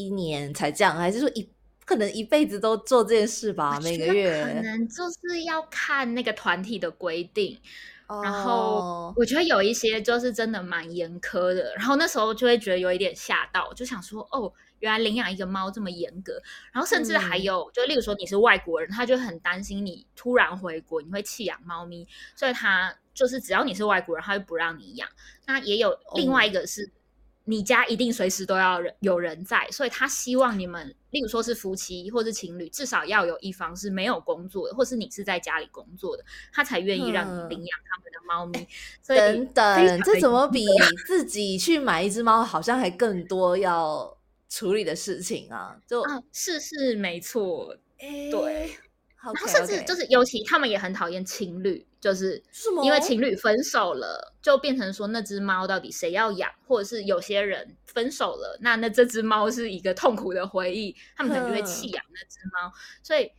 [0.04, 0.94] 一年才这样？
[0.94, 1.48] 还是说一
[1.86, 3.80] 可能一辈子都做这件事吧？
[3.80, 7.58] 每个月可 能就是要看那个团体的规定。
[8.22, 11.72] 然后我觉得有一些就是真的蛮严苛的。
[11.76, 16.34] 然后那时候就会觉得有一点吓到，就想说哦，原来领养一个猫这么严格。
[16.72, 22.06] 然后甚至还有，就例如说你是外国人，他就很担心你突然回国你会弃养猫咪，
[22.36, 22.94] 所以他。
[23.20, 25.06] 就是只要你是外国人，他就不让你养。
[25.44, 26.90] 那也有另外一个是，
[27.44, 38.66] 你家一定随时都要人有人在，所以他希望你们，例如说是夫妻或是情侣，至少要有一方是没有工作的，或是你是在家里工作的，他才愿意让你领养他们的猫咪。
[39.06, 40.64] 等等，这怎么比
[41.06, 44.16] 自己去买一只猫好像还更多要
[44.48, 45.76] 处理的事情啊？
[45.86, 46.02] 就
[46.32, 48.70] 是是没错，对。
[49.22, 52.42] 然后甚至就是，尤其他们也很讨厌情侣，就是
[52.82, 62.72] 因为情侣分手了，就变成说那只猫到底谁要养，或者是有些人分手了，那那这只猫是一个痛苦的回忆，他们可能就会弃养那只猫。
[63.02, 63.30] 所以，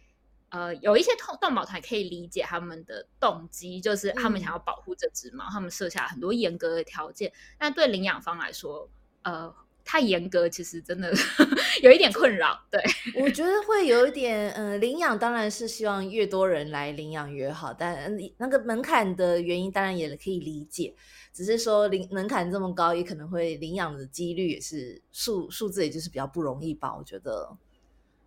[0.50, 7.34] 呃，有一些动动保团可以理解他们的动机，就是他们想要保护这只猫，他们设下很多严格的条件。
[7.58, 8.88] 但对领养方来说，
[9.24, 9.54] 呃。
[9.84, 11.12] 太严格，其实真的
[11.82, 12.60] 有一点困扰。
[12.70, 12.82] 对，
[13.22, 20.96] 我觉得会有一点，嗯，领养当然是希望越多人来领养越好，但那个门槛的原因当然也可以理解。
[21.34, 26.96] 只是说领门槛这么高，也可能会领养的几率也是数数字，也就是比较不容易吧。
[26.96, 27.58] 我觉得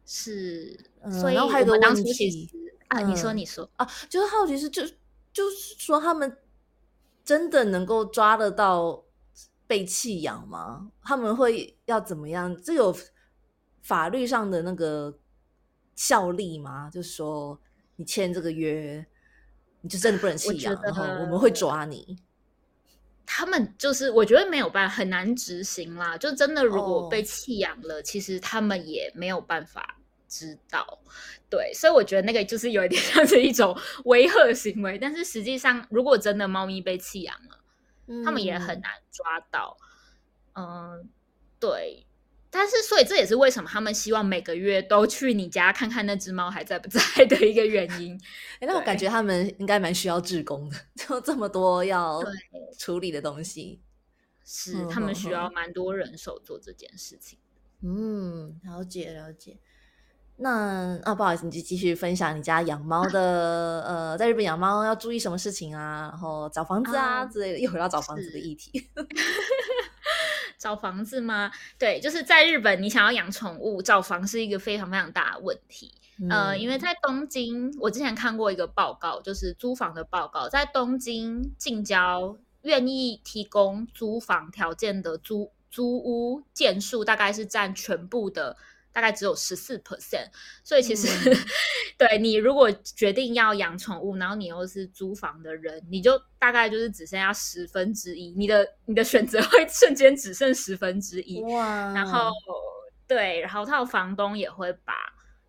[0.06, 0.78] 是，
[1.20, 2.48] 所以还有个问题
[2.88, 4.82] 啊，你说你说啊，就是好奇是就
[5.32, 6.36] 就是说他们
[7.24, 9.04] 真的能够抓得到。
[9.66, 10.90] 被弃养吗？
[11.02, 12.54] 他们会要怎么样？
[12.62, 12.94] 这有
[13.82, 15.18] 法律上的那个
[15.94, 16.90] 效力吗？
[16.90, 17.60] 就是说，
[17.96, 19.06] 你签这个约，
[19.80, 22.18] 你就真的不能弃养，然后我们会抓你。
[23.26, 26.16] 他们就是，我觉得没有办法，很难执行啦。
[26.18, 29.98] 就真的，如果被弃养了，其实他们也没有办法
[30.28, 30.98] 知道。
[31.48, 33.74] 对，所以我觉得那个就是有一点 像是一种
[34.04, 34.98] 威吓行为。
[34.98, 37.63] 但是实际上，如果真的猫咪被弃养了，
[38.24, 39.76] 他们也很难抓到，
[40.54, 41.08] 嗯，
[41.58, 42.06] 对，
[42.50, 48.20] 但是所以这也是为什么他们希望每个月都去你家看看那只猫还在不在的一个原因。
[48.60, 52.22] 哎，那我感觉他们应该蛮需要志工的，就这么多要
[52.78, 53.80] 处理的东西，
[54.44, 57.38] 是他们需要蛮多人手做这件事情。
[57.80, 59.58] 嗯，了解了解。
[60.36, 66.08] 那啊，不好意思，你就继续分享你家养猫的呃，在日本养猫要注意什么事情啊？
[66.10, 68.90] 然后找房子啊之类的，又回到找房子的议题。
[70.58, 71.52] 找房子吗？
[71.78, 75.92] 对，就是在日本，你想要养宠物，找房是一个非常非常大的问题。
[76.30, 88.56] 呃，因为在东京，我之前看过一个报告，就是租房的报告，在东京近郊愿意提供租房条件的租租屋件数，大概是占全部的。
[88.94, 90.28] 大概只有十四 percent，
[90.62, 91.08] 所以其实
[91.98, 101.42] 对你如果决定要养宠物，然后你又是租房的人，你就大概就是只剩下十分之一，你的你的选择会瞬间只剩十分之一。
[101.42, 101.92] 哇！
[101.92, 102.30] 然后
[103.08, 104.94] 对，然后他的房东也会把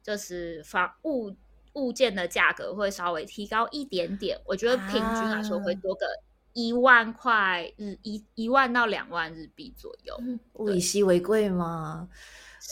[0.02, 1.32] 就是房物
[1.74, 6.08] 物件的价格会稍微提高一点点，我觉得平均来说会多个
[6.54, 10.20] 一万块日一一万到两万日币左右，
[10.54, 12.10] 物以稀为贵嘛。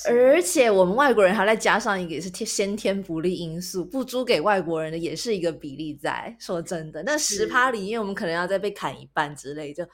[0.10, 6.36] 而且我们外国人还再加上一个也是天先天不利因素，不租给外国人的也是一个比例在。
[6.40, 9.86] 说真的，那十趴里面我们可能要再被砍一半之类，就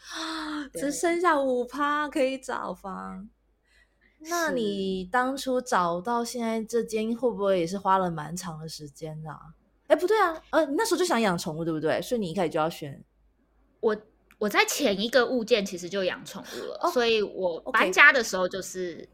[0.74, 3.30] 只剩下五趴可以找房。
[4.20, 9.30] 那你当初找到现在这间会不会也是花了蛮长的时间的？
[9.88, 12.02] 哎，不对啊，呃，你那时候就想养宠物对不对？
[12.02, 13.04] 所以你一开始就要选
[13.82, 13.96] 我。
[14.38, 19.08] 我在前一个物件其实就养宠物了，所以我搬家的时候就是。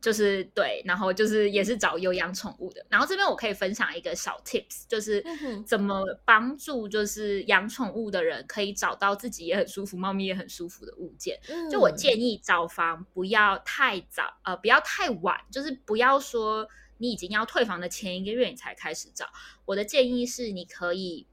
[0.00, 2.84] 就是对，然后就是也是找有养宠物的。
[2.88, 5.22] 然后这边我可以分享一个小 tips，就是
[5.66, 11.38] 怎么帮助就是养宠物的人可以找到自己也很舒服、猫咪也很舒服的物件。
[11.70, 19.26] 就我建议找房不要太早，呃，不要太晚，就是不要说你已经要退房的前一个月你才开始找。
[19.66, 21.26] 我的建议是，你可以，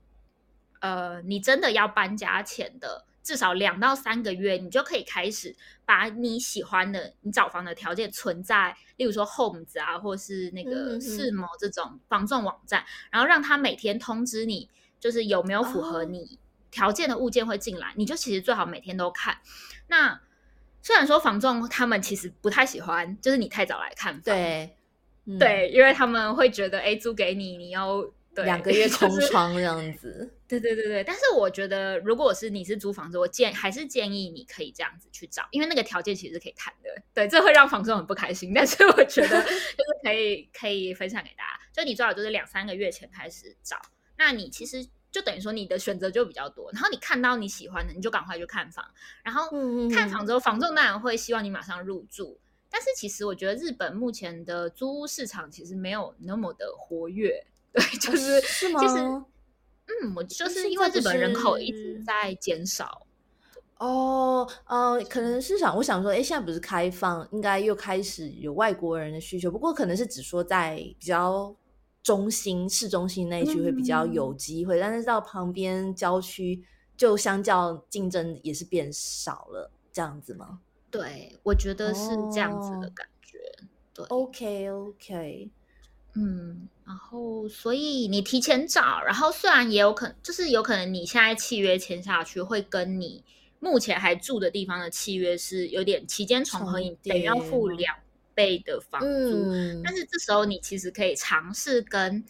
[0.81, 3.05] 呃，你真的要搬家前的。
[3.23, 5.53] 至少两到三个月，你就可以开始
[5.87, 14.69] 把你喜欢的、你找房的条件存在，例如说 Homes 啊，或是那个世某这种房仲网站，然后让他每天通知你，
[14.99, 16.37] 就是有没有符合你
[16.69, 17.93] 条件的物件会进来。
[17.95, 19.37] 你就其实最好每天都看。
[19.87, 20.19] 那
[20.81, 24.75] 虽然说房仲他们其实不太喜欢，就是你太早来看房，对
[25.39, 28.05] 对，因为他们会觉得，哎，租给你，你要。
[28.43, 31.03] 两个月空窗这样子，对对对对。
[31.03, 36.89] 但是我觉得，如果是你是租房子，我建还是建议你可以这样子去找，因为那个条件其实是可以谈的。
[37.13, 41.59] 对，这会让房东很不开心，但是我觉得 就是可以可以分享给大家。
[41.73, 43.77] 就你最好就是两三个月前开始找，
[44.17, 46.71] 那你其实就等于说你的选择就比较多。
[46.73, 48.83] 然后你看到你喜欢的，你就赶快去看房。
[49.23, 49.49] 然后
[49.89, 52.39] 看房之后，房仲当然会希望你马上入住。
[52.69, 57.45] 但是其实我觉得日本目前的租屋市场其实没有那么的活跃。
[57.73, 58.79] 对，就是是吗？
[58.79, 63.05] 其实，嗯，我就是因为日本人口一直在减少。
[63.77, 69.51] 哦，呃，可能是想，我想说，哎，现在不是开放，应该又开始有外国人的需求。
[69.51, 71.55] 不过，可能是只说在比较
[72.01, 76.63] 中心、市中心那一区会比较有机会，但是到旁边郊区，
[76.97, 80.59] 就相较竞争也是变少了，这样子吗？
[80.89, 83.37] 对，我觉得是这样子的感觉。
[83.93, 85.51] 对，OK，OK。
[86.15, 93.21] 嗯，然后所以你提前找，然后虽然也有可能，就是有可能你现在契约签下去，会跟你
[93.59, 97.93] 目前还住的地方的契约是有点期间重合，你等于要付两
[98.33, 99.51] 倍的房租。
[99.83, 102.23] 但是这时候你其实可以尝试跟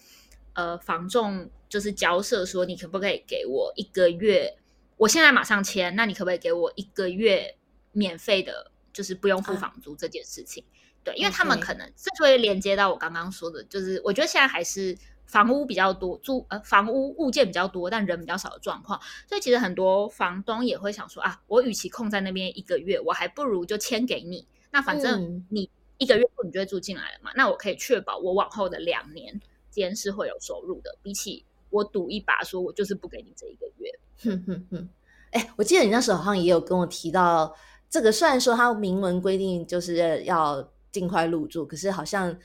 [0.54, 4.58] 呃房仲就是交涉，说你可不可以给我一个月，
[4.98, 7.56] 我现在马上签，那你可不可以给我一个月
[7.92, 10.64] 免费的，就是不用付房租这件事情？
[11.08, 14.94] 对，因为他们可能这就会连接到我刚刚说的，就是我觉得现在还是
[15.26, 29.40] 房屋比较多，住呃房屋物件比较多，但人比较少的状况，所以其实很多房东也会想说啊，我与其空在那边一个月，我还不如就签给你，那反正你一个月后你就会住进来了嘛，那我可以确保我往后的两年
[29.70, 33.90] 间是会有收入的，比起我赌一把说我就是不给你这一个月。
[34.24, 34.90] 哼哼哼，
[35.32, 37.56] 哎，我记得你那时候好像也有跟我提到
[37.90, 40.70] 这个，虽然说它明文规定就是要。
[40.92, 42.38] 尽快入住，可是好像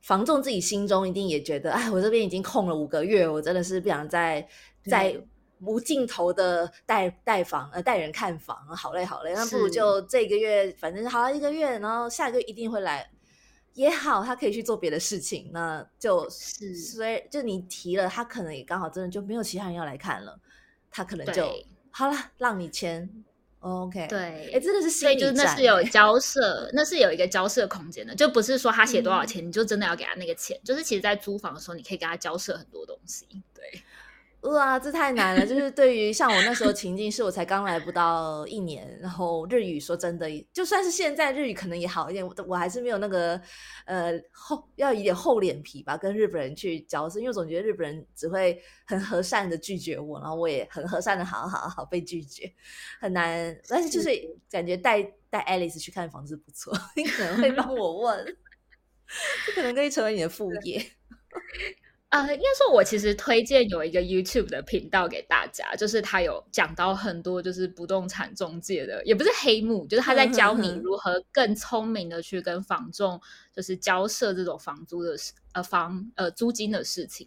[0.00, 4.46] 房仲自己心中一定也觉得，哎，我这边已经空了五个月，我真的是不想再
[4.84, 5.16] 再
[5.60, 13.10] 无尽头的带带房呃带人看房，好累好累，那不如就这个月反正好了一个月，然后下一个月一定会来。
[13.74, 16.76] 也好，他可以去做别的事情，那就是。
[16.76, 20.38] 所以就你提了，他可能也刚好真的就没有其他人要来看了，
[20.90, 21.50] 他可能就
[21.90, 23.08] 好了，让你签。
[23.62, 33.82] OK，对，哎，真的是，所以就是那是有 交涉，那是有一个交涉空间的，就不是说他写多少钱，你就真的要给他那个钱，就是其实，在租房的时候，你可以跟他交涉很多东西，对。
[34.42, 35.46] 哇，这太难了！
[35.46, 43.40] 就是对于像我那时候情境，是我才刚来不到一年，然后日语说真的，就算是现在日语可能也好一点，我我还是没有那个
[43.86, 52.52] 呃厚要一点厚脸皮吧，跟日本人去交涉，因为总觉得日本人只会很和善的拒绝我，然后我也很和善的好好好被拒绝，
[53.00, 53.56] 很难。
[53.68, 54.10] 但是就是
[54.50, 55.00] 感觉带
[55.30, 58.36] 带 Alice 去看房子不错， 你可能会帮我问，
[59.46, 60.84] 这可能可以成为你的副业。
[62.12, 73.18] 呃，应该说，我其实推荐有一个 YouTube 的频道给大家，就是他有讲到很多就是不动产中介的，也不是黑幕，就是他在教你如何更聪明的去跟房仲
[73.50, 77.26] 就是交涉这种房租的事，呃，房呃租金的事情，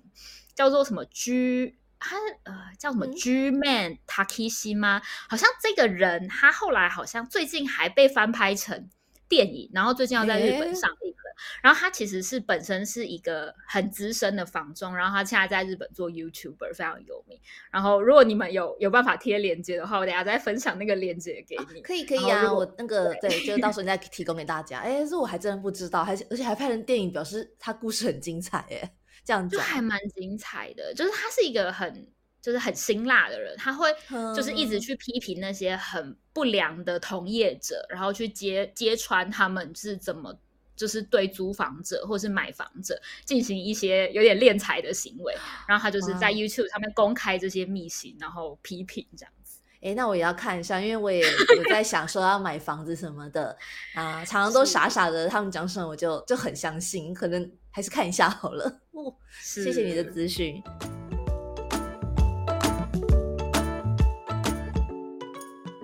[0.53, 5.01] 叫做什么 G，他呃叫什么 G Man Takishi 吗？
[5.27, 8.87] 好像这个人他后来好像最近还被翻拍成
[9.27, 11.24] 电影，然后最近要在日本上映了。
[11.61, 17.39] 然后他其实是本身是一个很资深的房仲，然后他现在在日本做 YouTuber 非常有名。
[17.71, 21.81] 然后如果你们有有办法贴链接的话，我等下再分享那个链接给你。
[21.81, 24.79] 可以可以啊，我那个对，就到时候你再提供给大家。
[24.79, 28.93] 哎，这我还真的不知道，还而且还拍成电影，表示他故事很精彩哎。
[29.23, 32.07] 这样就还蛮精彩的，就是他是一个很
[32.43, 33.89] 就是很辛辣的人，他会
[34.35, 40.39] 就是一直去批评那些很不良的同业者，然后去揭揭穿他们是怎么
[40.75, 45.35] 就是对租房者或是买房者进行一些有点敛财的行为，
[45.67, 49.59] 然后他就是在 YouTube 上面公开这些秘辛，然后批评这样子。
[49.81, 53.55] 哎，那我也要看一下，因为我也有在想说要买房子什么的
[53.93, 57.51] 啊，常常都傻傻的，他们讲什么我就就很相信，可能。
[57.75, 58.79] 还是看一下好了。
[58.91, 60.63] 哦，谢谢你的咨询。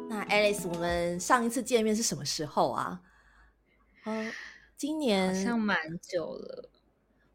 [0.07, 3.01] 那 Alice，我们上一次见面是什么时候啊？
[4.05, 4.25] 哦，
[4.81, 6.67] 今年好像蛮久了。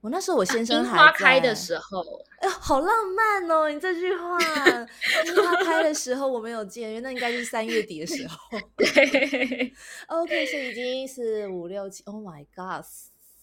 [0.01, 2.03] 我那时候我先生还开的时候，
[2.41, 3.71] 哎，好浪漫哦！
[3.71, 4.37] 你这句话，
[5.27, 8.37] 樱花开的时候我没有见面，那应该是三月底的时候。
[8.77, 8.87] 对，
[10.09, 12.03] OK，所以已经是五六七。
[12.07, 12.85] Oh my God！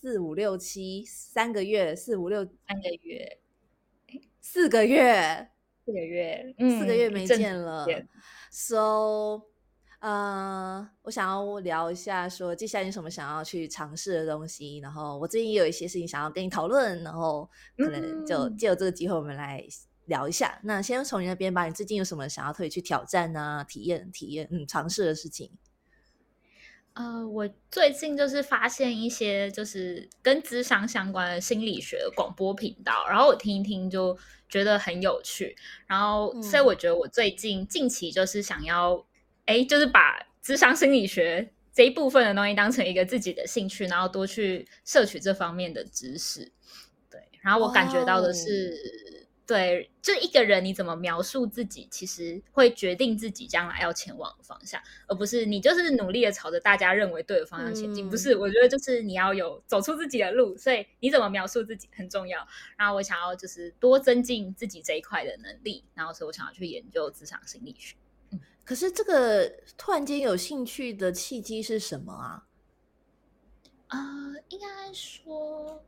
[0.01, 3.39] 四五六七三个月，四五六三个月，
[4.41, 5.47] 四个月，
[5.85, 7.87] 四个月，四个月没见了。
[8.51, 9.43] So，
[10.03, 14.79] 呃，我想要聊一下，说接下来有什么想要去尝试的东西。
[14.79, 19.65] 然后我最近也有一些事情想要跟你讨论，然后可能就借由这个机会，我们来
[20.07, 20.59] 聊一下。
[20.63, 25.49] 那先从你那边吧，你最近有什么想要特别去挑战啊、体验、体验、嗯、尝试的事情？
[26.95, 34.17] 呃，我最近就是发现一些就是跟智商相关的心理学广播频道，然后我听一听就
[34.49, 35.55] 觉得很有趣，
[35.87, 39.03] 然后所以我觉得我最近近期就是想要，
[39.45, 46.51] 哎，就是把智商心理学这一部分的东西当成一个自己的兴趣，然后多去摄取这方面的知识。
[47.09, 49.21] 对，然后我感觉到的是。
[49.45, 58.09] 对，就一个人，你怎么描述自己，其实会决定自己将来要前往的方向，而不是你就是努力的朝着大家认为对的方向前进。
[58.09, 62.47] 不是，我觉得就是你要有走出自己的路，所以你怎么描述自己很重要。
[62.77, 67.97] 然后我想要就是多增进自己这一块的能力，然后所以我想要去研究职场心理学。
[68.64, 72.45] 嗯，可是这个突然间有兴趣的契机是什么啊？
[73.89, 75.84] 呃，应该说。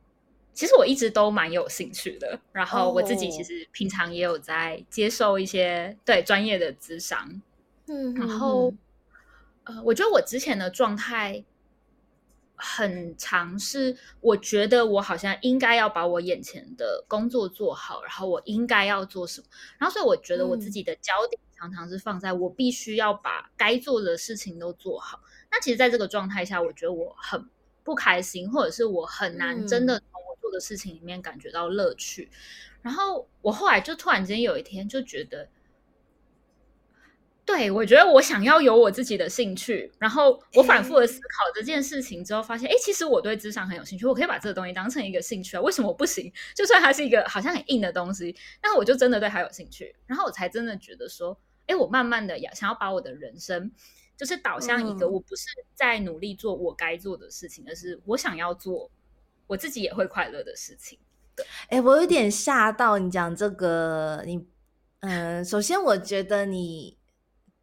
[0.52, 7.42] 其实我一直都蛮有兴趣的，然后我自己其实平常也有在接受一些对专业的咨商，
[7.88, 8.72] 嗯，然后
[9.64, 11.44] 呃，我觉得我之前的状态
[12.56, 19.46] 很尝试，我觉得我好像应该要把我眼前的工作做好，然后我应该要做什么，
[19.78, 25.20] 然后所以我觉得我自己的焦点常常是放在我必须要把该做的事情都做好。
[25.50, 27.48] 那其实，在这个状态下，我觉得我很
[27.84, 30.36] 不开心，或者是我很难真的从我。
[30.46, 32.30] 做的事情里面感觉到乐趣，
[32.80, 35.48] 然后我后来就突然间有一天就觉得，
[37.46, 46.30] 对我觉得我想要有我自己的兴趣，然后我反复的思考这件事情之后，发现哎，其实我对智商很有兴趣，我可以把这个东西当成一个兴趣啊，为什么我不行？
[46.54, 53.70] 就算它是一个好像很硬的东西，但我就真的对它有兴趣，然后我才真的觉得说，哎，我慢慢的要想要把我的人生
[54.16, 58.90] 就是导向一个，我不是在努力做我该做的事情，而是我想要做。
[59.48, 60.98] 我自己也会快乐的事情，
[61.36, 64.44] 对，哎，我有点吓到你讲这个，你，
[65.02, 66.95] 嗯，首先我觉得你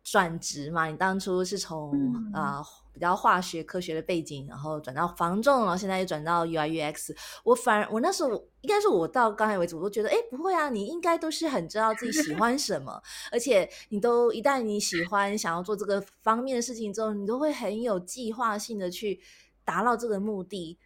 [0.04, 8.30] 转职嘛，你当初是从啊比较化学科学的背景，然后转到防重，然后现在又转到 UI UX，我反而我那时候
[8.62, 13.02] 应该是我到刚才为止，我都觉得，哎，不会啊，你应该都是很知道自己喜欢什么，
[13.32, 19.20] 而且你都一旦你喜欢想要做这个方面的事情之后，你都会很有计划性的去
[19.64, 20.78] 达到这个目的。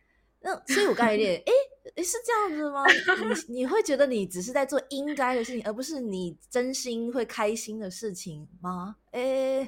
[0.47, 2.85] 那所以，我刚才有点，哎，是这样子吗？
[3.47, 8.95] 你你会觉得你只是在做应该的事情，而不是你真心会开心的事情吗？
[9.11, 9.67] 哎，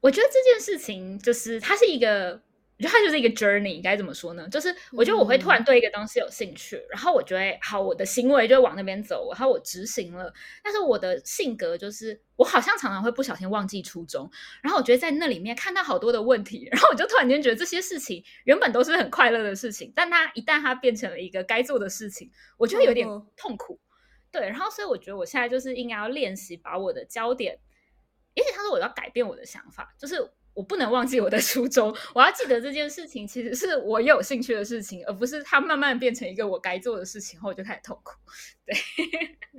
[0.00, 2.42] 我觉得这件事情就是它是一个。
[2.82, 4.48] 我觉得它就是一个 journey，该怎么说呢？
[4.48, 10.34] 就是我觉得我会突然对一个东西有兴趣，然后我觉得好，我的行为就往那边走，然后我执行了。
[10.64, 14.28] 但是我的性格就是，我好像常常会不小心忘记初衷。
[14.64, 23.06] 然后我觉得在那里面看到好多的问题，然后我就突然间觉得这些事情原本都是很快乐的事情，但它一旦它变成了一个该做的事情，我就会有点
[23.36, 23.78] 痛苦。
[24.32, 27.60] 对，然后所以我觉得我现在就是应该要练习把我的焦点，
[28.34, 30.32] 也许他说我要改变我的想法，就是。
[30.54, 38.12] 我不能忘记我的初衷，我要记得这件事情其实是我有兴趣的事情，而不是它慢慢变成一个我该做的事情后，我就开始痛苦。
[38.66, 38.74] 对，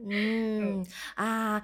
[0.07, 0.85] 嗯
[1.15, 1.61] 啊，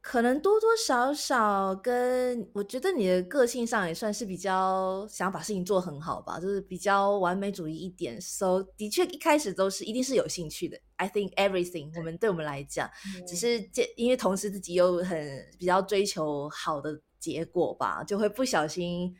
[0.00, 8.20] 可能多多少少跟我觉得你的个性上也算是比较想把事情做很好吧，就是比较完美主义一点。
[8.20, 10.78] So 的确一开始都是一定是有兴趣的。
[10.96, 12.90] I think everything 我们对我们来讲，
[13.26, 19.16] 只是这因为同时自己又很比较追求好的结果吧，就会不小心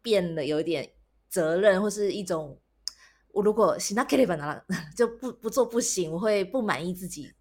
[0.00, 0.88] 变得有点
[1.28, 2.56] 责任或是一种
[3.32, 4.64] 我如果行那 k e 了
[4.96, 7.32] 就不不做不行，我会不满意自己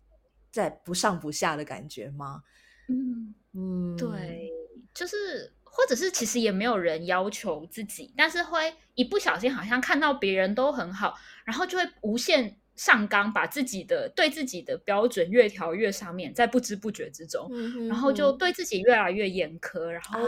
[0.51, 2.41] 在不上不下的感觉吗？
[2.89, 4.51] 嗯嗯，对，
[4.91, 11.13] 就是或者是其实也没有人要求自己，但是会一不小心好像看到别人都很好，
[11.45, 17.49] 然后就会无限上纲，把自己的对自己的标准越调越上面，在不知不觉之中，
[17.87, 20.21] 然后就对自己越来越严苛，然后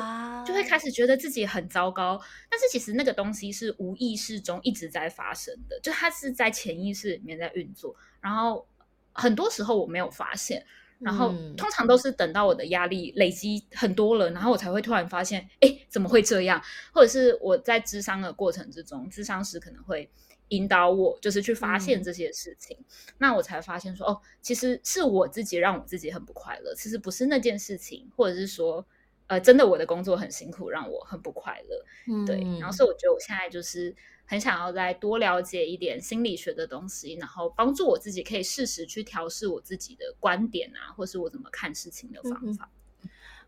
[0.46, 2.20] 就会开始觉得自己很糟糕。
[2.50, 8.68] 但是其实那个东西是无意识中一直在发生的，就它是在潜意识里面在运作，然后
[9.12, 10.66] 很多时候我没有发现。
[11.00, 16.60] 然后通常都是等到我的压力累积很多了，然后我才会突然发现，哎，怎么会这样？
[16.92, 20.10] 或者是我在智商的过程之中，智商师可能会
[20.50, 22.78] 引导我，就是去发现这些事情。
[23.18, 28.86] 那我才发现说，哦，其实是我自己让我自己很不快乐，其实不是那件事情，或者是说，
[29.28, 32.26] 呃，真的我的工作很辛苦，让我很不快乐。
[32.26, 33.96] 对，然后所以我觉得我现在就是。
[34.30, 42.70] 很想要再多了解一点心理学的东西，然后帮助我自己可以适时去调试我自己的观点啊，或是我怎么看事情的方法。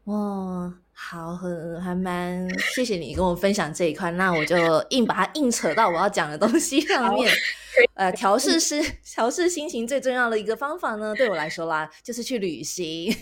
[0.05, 4.55] 哇，好，很还蛮谢谢你跟我分享这一块，那我就
[4.89, 7.31] 硬把它硬扯到我要讲的东西上面。
[7.93, 13.15] 呃，调试是调试心情最重要的一个方法呢，对我来说啦，就是去旅行。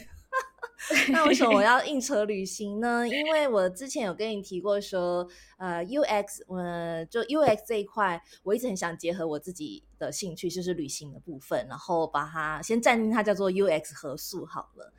[1.10, 3.06] 那为什么我要硬扯旅行呢？
[3.08, 14.94] 因为我之前有跟你提过说，呃，UX，呃，就 UX 这一块，我一直很想结合我自己的兴趣，就是旅行的部分，然后把它先暂定它叫做 UX 合宿好了。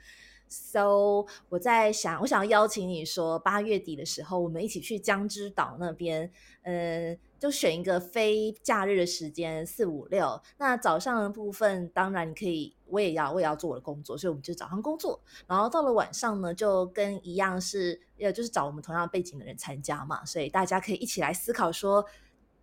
[0.49, 6.31] So，我在想，我想要邀请你说，八月底的时候，我们一起去江之岛那边，
[6.63, 7.19] 嗯。
[7.39, 10.43] 就选一个非假日的时间，四五六。
[10.57, 15.21] 那早上的部分，当然你可以，我也要，我也要做我的工作，所以我们就早上工作。
[15.47, 20.25] 然后到了晚上呢，就跟一样是，呃，就是找我们同样背景的人参加嘛。
[20.25, 22.05] 所以大家可以一起来思考说，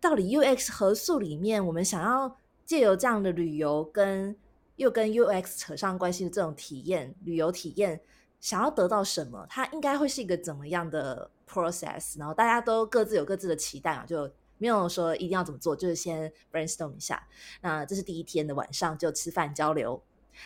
[0.01, 4.35] 到底 UX 合宿里面，我们想要借由这样的旅游，跟
[4.75, 8.01] 又跟 UX 扯上关系的这种体验，旅游体验，
[8.39, 9.45] 想要得到什么？
[9.49, 12.17] 它应该会是一个怎么样的 process？
[12.17, 14.31] 然后大家都各自有各自的期待啊，就。
[14.57, 17.21] 没有说一定要怎么做，就是先 brainstorm 一下。
[17.61, 20.01] 那这是第一天的晚上就吃饭交流。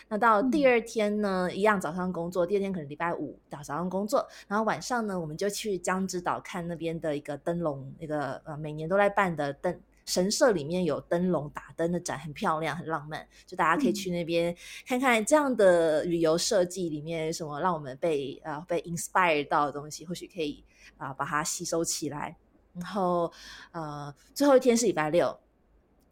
[0.08, 2.44] 那到第二天呢，一样早上工作。
[2.44, 13.24] 第二天可能礼拜五早早上工作，然后晚上呢，我们就去江之岛看那边的一个灯笼，那个呃每年都在办的灯神社里面有灯笼打灯的展，很漂亮，很浪漫。
[13.46, 14.54] 就大家可以去那边
[14.84, 20.64] 看看这样的旅游设计里面什么让我们被呃被 inspire 到的东西，或许可以
[20.96, 22.36] 啊把它吸收起来。
[22.74, 23.32] 然后，
[23.72, 25.36] 呃，最后一天是礼拜六，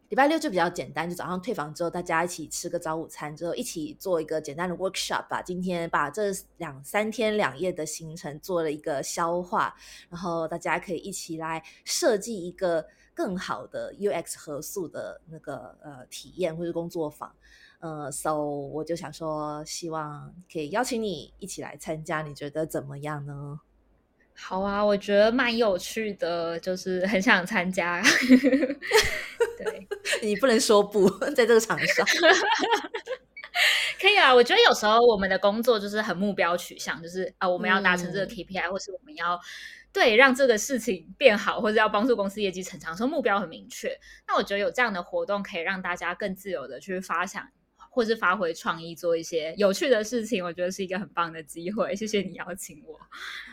[0.09, 5.41] 礼拜六就比较简单，就早上退房之后，大家一起吃个早午餐，之后一起做一个简单的 workshop 吧。
[5.41, 6.23] 今天把这
[6.57, 9.73] 两三天两夜的行程做了一个消化，
[10.09, 12.85] 然后大家可以一起来设计一个
[13.19, 17.35] 更好的 UX 合宿的那个呃体验或者工作坊。
[17.81, 23.59] 呃，so 我就想说，希望可以邀请你一起来参加，你觉得怎么样呢？
[24.33, 28.01] 好啊，我觉得蛮有趣的，就是很想参加。
[29.59, 29.87] 对
[30.23, 32.05] 你不能说不在这个场上，
[34.01, 34.33] 可以啊。
[34.33, 39.39] 我觉得有时候我们的工作就是很目标取向，就是啊，我们要达成这个 KPI，或是我们要
[39.99, 43.91] 对让这个事情变好，或者要帮助公司业绩成长，说目标很明确。
[44.25, 47.45] 那我觉得有这样的活动，可以让大家更自由的去发想。
[47.91, 51.93] 或是发挥创意，做一些有趣的事情，我觉得是一个很棒的机会。
[51.95, 52.97] 谢谢你邀请我。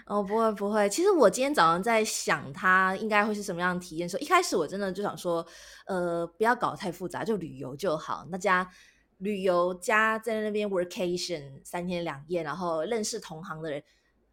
[0.04, 0.86] 哦，不会不会。
[0.90, 4.06] 其实我今天早上在想，它应该会是什么样的体验。
[4.06, 5.44] 时候一开始我真的就想说，
[5.86, 8.26] 呃，不要搞太复杂，就旅游就好。
[8.30, 8.70] 那家
[9.18, 13.82] 旅游加在那边 workation 三天两夜，然后认识同行的人，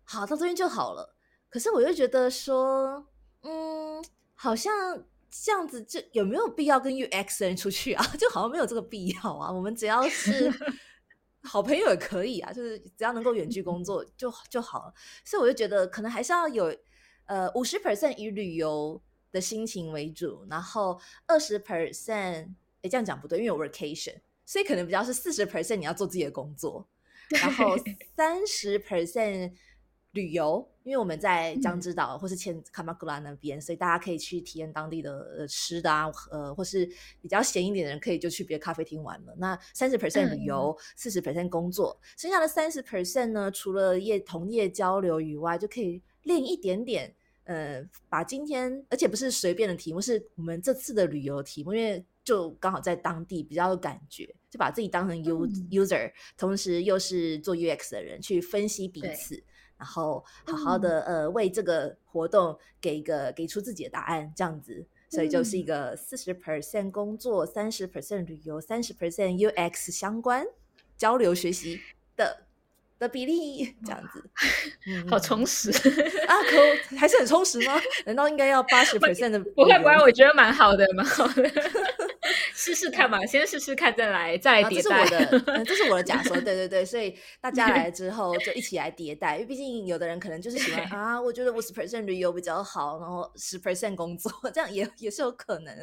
[0.03, 1.12] 好到这边就好了。
[1.53, 3.05] 可是我又觉得说，
[3.43, 5.05] 嗯，好像。
[5.35, 8.05] 这样子就有没有必要跟 UX 人出去啊？
[8.19, 9.51] 就好像没有这个必要啊。
[9.51, 10.53] 我们只要是
[11.41, 14.93] 好朋友也可以啊，就是只要能够远距工作就就好了。
[15.25, 16.71] 所以我就觉得可能还是要有
[17.25, 19.01] 呃五十 percent 以旅游
[19.31, 22.49] 的心情为主，然后二十 percent
[22.83, 26.87] 哎这样讲不对，因为有 vacation，所以可能比较是四十 percent 你要做自己的工作，
[27.29, 27.75] 然后
[28.15, 29.51] 三十 percent
[30.13, 36.87] 旅游，因为我们在江之岛或是千卡马古拉那边，所以大家可以去体验当地的吃的啊，呃，或是
[37.19, 39.35] 比较闲一点的人可以就去别的咖啡厅玩了。
[39.39, 47.11] 那三十 percent 旅游，四十 percent 工作，剩下的三十 percent 呢，除了业同业交流以外，就可以练一点点，
[47.45, 59.43] 呃，把今天而且不是随便的题目，是我们这次的旅游题目，因为就刚好在当地比较有感觉，就把自己当成 u user，同时又是做 UX 的人去分析彼此。
[59.83, 70.45] 然后好好的呃为这个活动给一个给出自己的答案，这样子，所以就是一个四十 percent 工作，三十 percent 旅游，三十 percent UX 相关
[70.97, 71.81] 交流学习
[72.15, 72.45] 的
[72.99, 74.23] 的比例，这样子，
[75.09, 76.33] 好充实啊！
[76.49, 77.79] 可还是很充实吗？
[78.05, 79.39] 难道应该要八十 percent 的？
[79.39, 81.43] 不会不会，我觉得蛮好的，蛮好的。
[82.63, 85.05] 试试看嘛，先试试看，再来再来迭代。
[85.05, 95.73] 这是我的，这是我的假说， 对对对，所以大家来之后就一起来迭代，因为毕竟有的人可能就是喜欢啊，我觉得五十 percent 旅游比较好，然后十 percent 工作， 这样也也是有可能。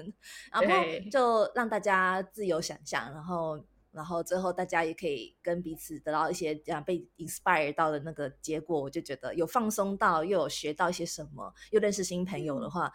[0.51, 3.63] 然后就让大家自由想象，然后
[3.93, 12.91] 然后最后大家也可以跟彼此得到一些这样被 inspire 到的那个结果，我就觉得有放松到，又有学到一些什么，又认识新朋友的话，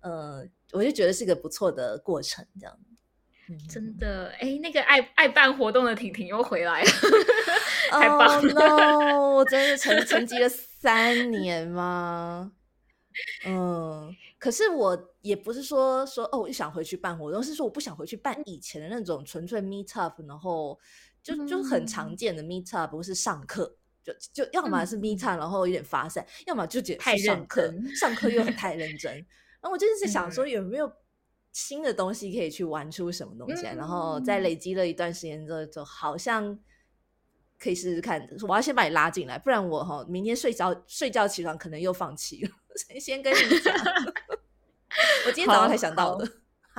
[0.00, 2.76] 呃，我就觉得是一个不错的过程，这样。
[3.68, 6.90] 真的，哎，那个爱爱办活动的婷婷又回来了，
[7.90, 9.20] 太棒了！
[9.34, 12.52] 我真的沉沉寂了三年吗？
[13.44, 20.78] 嗯，可是我也不是说说哦，我就想回去办活动，是说我不想回去办以前的那种纯粹 meet up，然后
[21.22, 29.12] 就就很常见的 meet up，不是上课，就就要么是 meet up，然后有点发散，要么就觉得太上课，上课又很太认真。
[29.60, 30.90] 然后我就是想说，有没有？
[31.52, 36.58] 新的东西可以去玩出什么东西来，然后再累积了一段时间之后，就好像
[37.58, 38.26] 可以试试看。
[38.48, 42.50] 我要先把你拉进来，不然我哈明天睡着睡觉起床可能又放弃了。
[43.00, 43.74] 先跟你讲，
[45.26, 46.26] 我今天早上才想到的。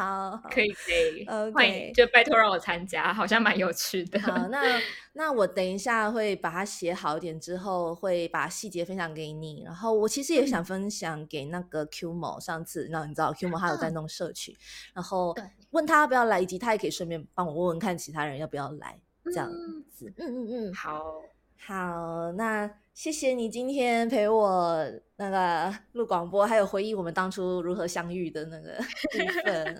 [0.01, 4.19] 好，可以可以，欢迎就拜托让我参加，好像蛮有趣的。
[4.19, 4.81] 好， 那
[5.13, 9.61] 那我等一下会把它写好一点之后，会把细节分享给你。
[9.63, 14.55] 然后我其实也想分享给那个 Q 某，上次那你知道 Q 某他有在弄社群，
[14.93, 15.35] 然后
[15.69, 19.47] 问他要不要来，以及他也可以顺便帮我问问看其他人要不要来，这样
[19.91, 20.11] 子。
[20.17, 21.21] 嗯嗯嗯，好
[21.65, 22.69] 好，那。
[22.93, 24.85] 谢谢你今天陪我
[25.15, 28.75] 那个录广播，还有回忆我们当初如何相遇的那个
[29.15, 29.79] 部分。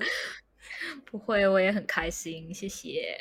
[1.05, 3.17] 不会，我也很开心，谢谢。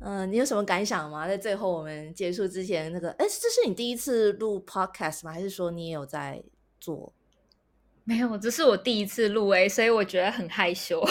[0.00, 1.28] 嗯，你有什么感想吗？
[1.28, 5.32] 在最后我们结束之前，那个，哎，这是你第一次录 podcast 吗？
[5.32, 6.42] 还是说你也有在
[6.80, 7.12] 做？
[8.04, 11.04] 没有，这是我第一次录诶，所以我觉得很害羞。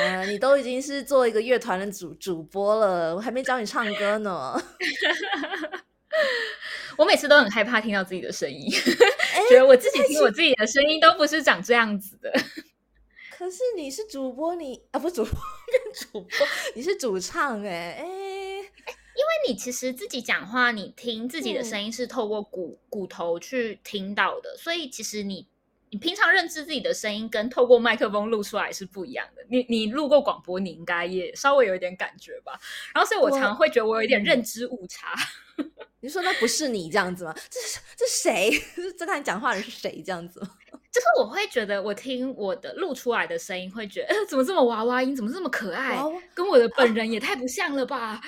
[0.00, 4.60] 啊，你都已经是做一个乐团的主主播了，我还没教你唱歌呢。
[6.98, 8.70] 我每次都很害怕听到自己的声音，
[9.48, 12.30] 觉得我自己听我自己的声音都不是长这样子的。
[13.38, 15.32] 可是你是主播，你啊不是主播，
[15.94, 16.28] 主播
[16.74, 18.64] 你是主唱哎哎，因为
[19.48, 25.46] 你其实自己讲话，你听自己的声音是透过骨骨头去听到的，所以其实你。
[25.92, 29.44] 你平常认知自己的声音跟透过麦克风录出来是不一样的。
[29.48, 32.52] 你你录过广播，你应该也稍微有一点感觉吧。
[32.94, 35.14] 然后，所以我常会觉得我有一点认知误差。
[35.98, 37.34] 你说那不是你这样子吗？
[37.50, 38.50] 这是这谁？
[38.96, 40.40] 这看你讲话的是谁这样子？
[40.92, 45.14] 就是我会觉得，我听我的录出来的声音，会觉得，呃， 怎么这么娃娃音？
[45.14, 45.98] 怎么这么可爱？
[46.32, 48.20] 跟我的本人也太不像了吧？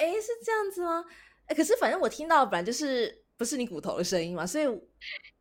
[0.00, 1.02] 哎，是这样子吗？
[1.46, 4.66] 哎，可是反正我听到本来就是不是你骨头的声音嘛，所以。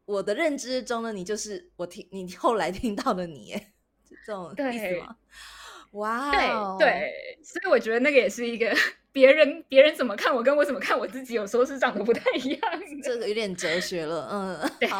[0.05, 3.55] 我的认知中的你就是我听你后来听到的你，
[4.25, 5.15] 这种意思吗？
[5.91, 6.31] 哇，
[6.77, 8.75] 对对，所以我觉得那个也是一个
[9.11, 12.61] 别人别人怎么看我，跟我怎么看我自己，有时候是长得不太一样。
[13.01, 14.57] 这个有点哲学了，嗯，
[14.89, 14.99] 好，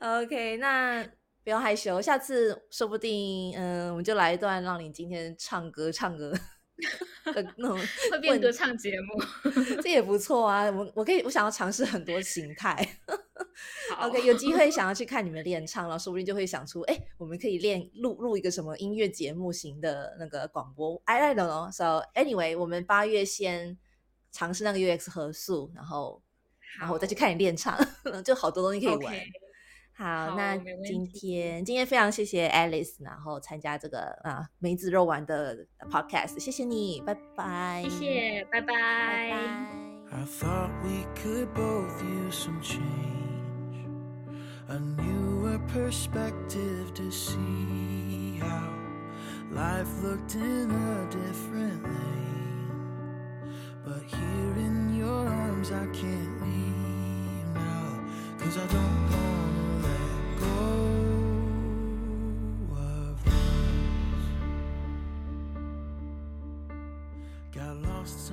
[0.22, 1.04] OK，那
[1.44, 6.32] 不要害羞，下次说不定，嗯，我们就来一段让你今天唱歌唱歌。
[7.56, 7.78] 那种
[8.10, 9.22] 会变歌唱节目，
[9.82, 10.68] 这也不错啊！
[10.70, 12.98] 我我可以，我想要尝试很多形态。
[14.00, 21.00] OK，有机会想要去看你们练唱，然后说不定就会想出，哎，我们可以练录录一个什么音乐节目型的那个广播。
[21.04, 21.70] I don't know.
[21.70, 23.78] So anyway，我们八月先
[24.32, 26.22] 尝试那个 UX 合宿，然后
[26.78, 27.78] 然后我再去看你练唱，
[28.24, 29.14] 就好多东西可以玩。
[29.94, 39.30] 好，那今天今天非常谢谢 Alice，然后参加这个啊梅子肉丸的 Podcast，谢谢你，拜拜，谢谢，拜拜，拜。
[39.30, 39.92] 拜。
[67.52, 68.32] got lost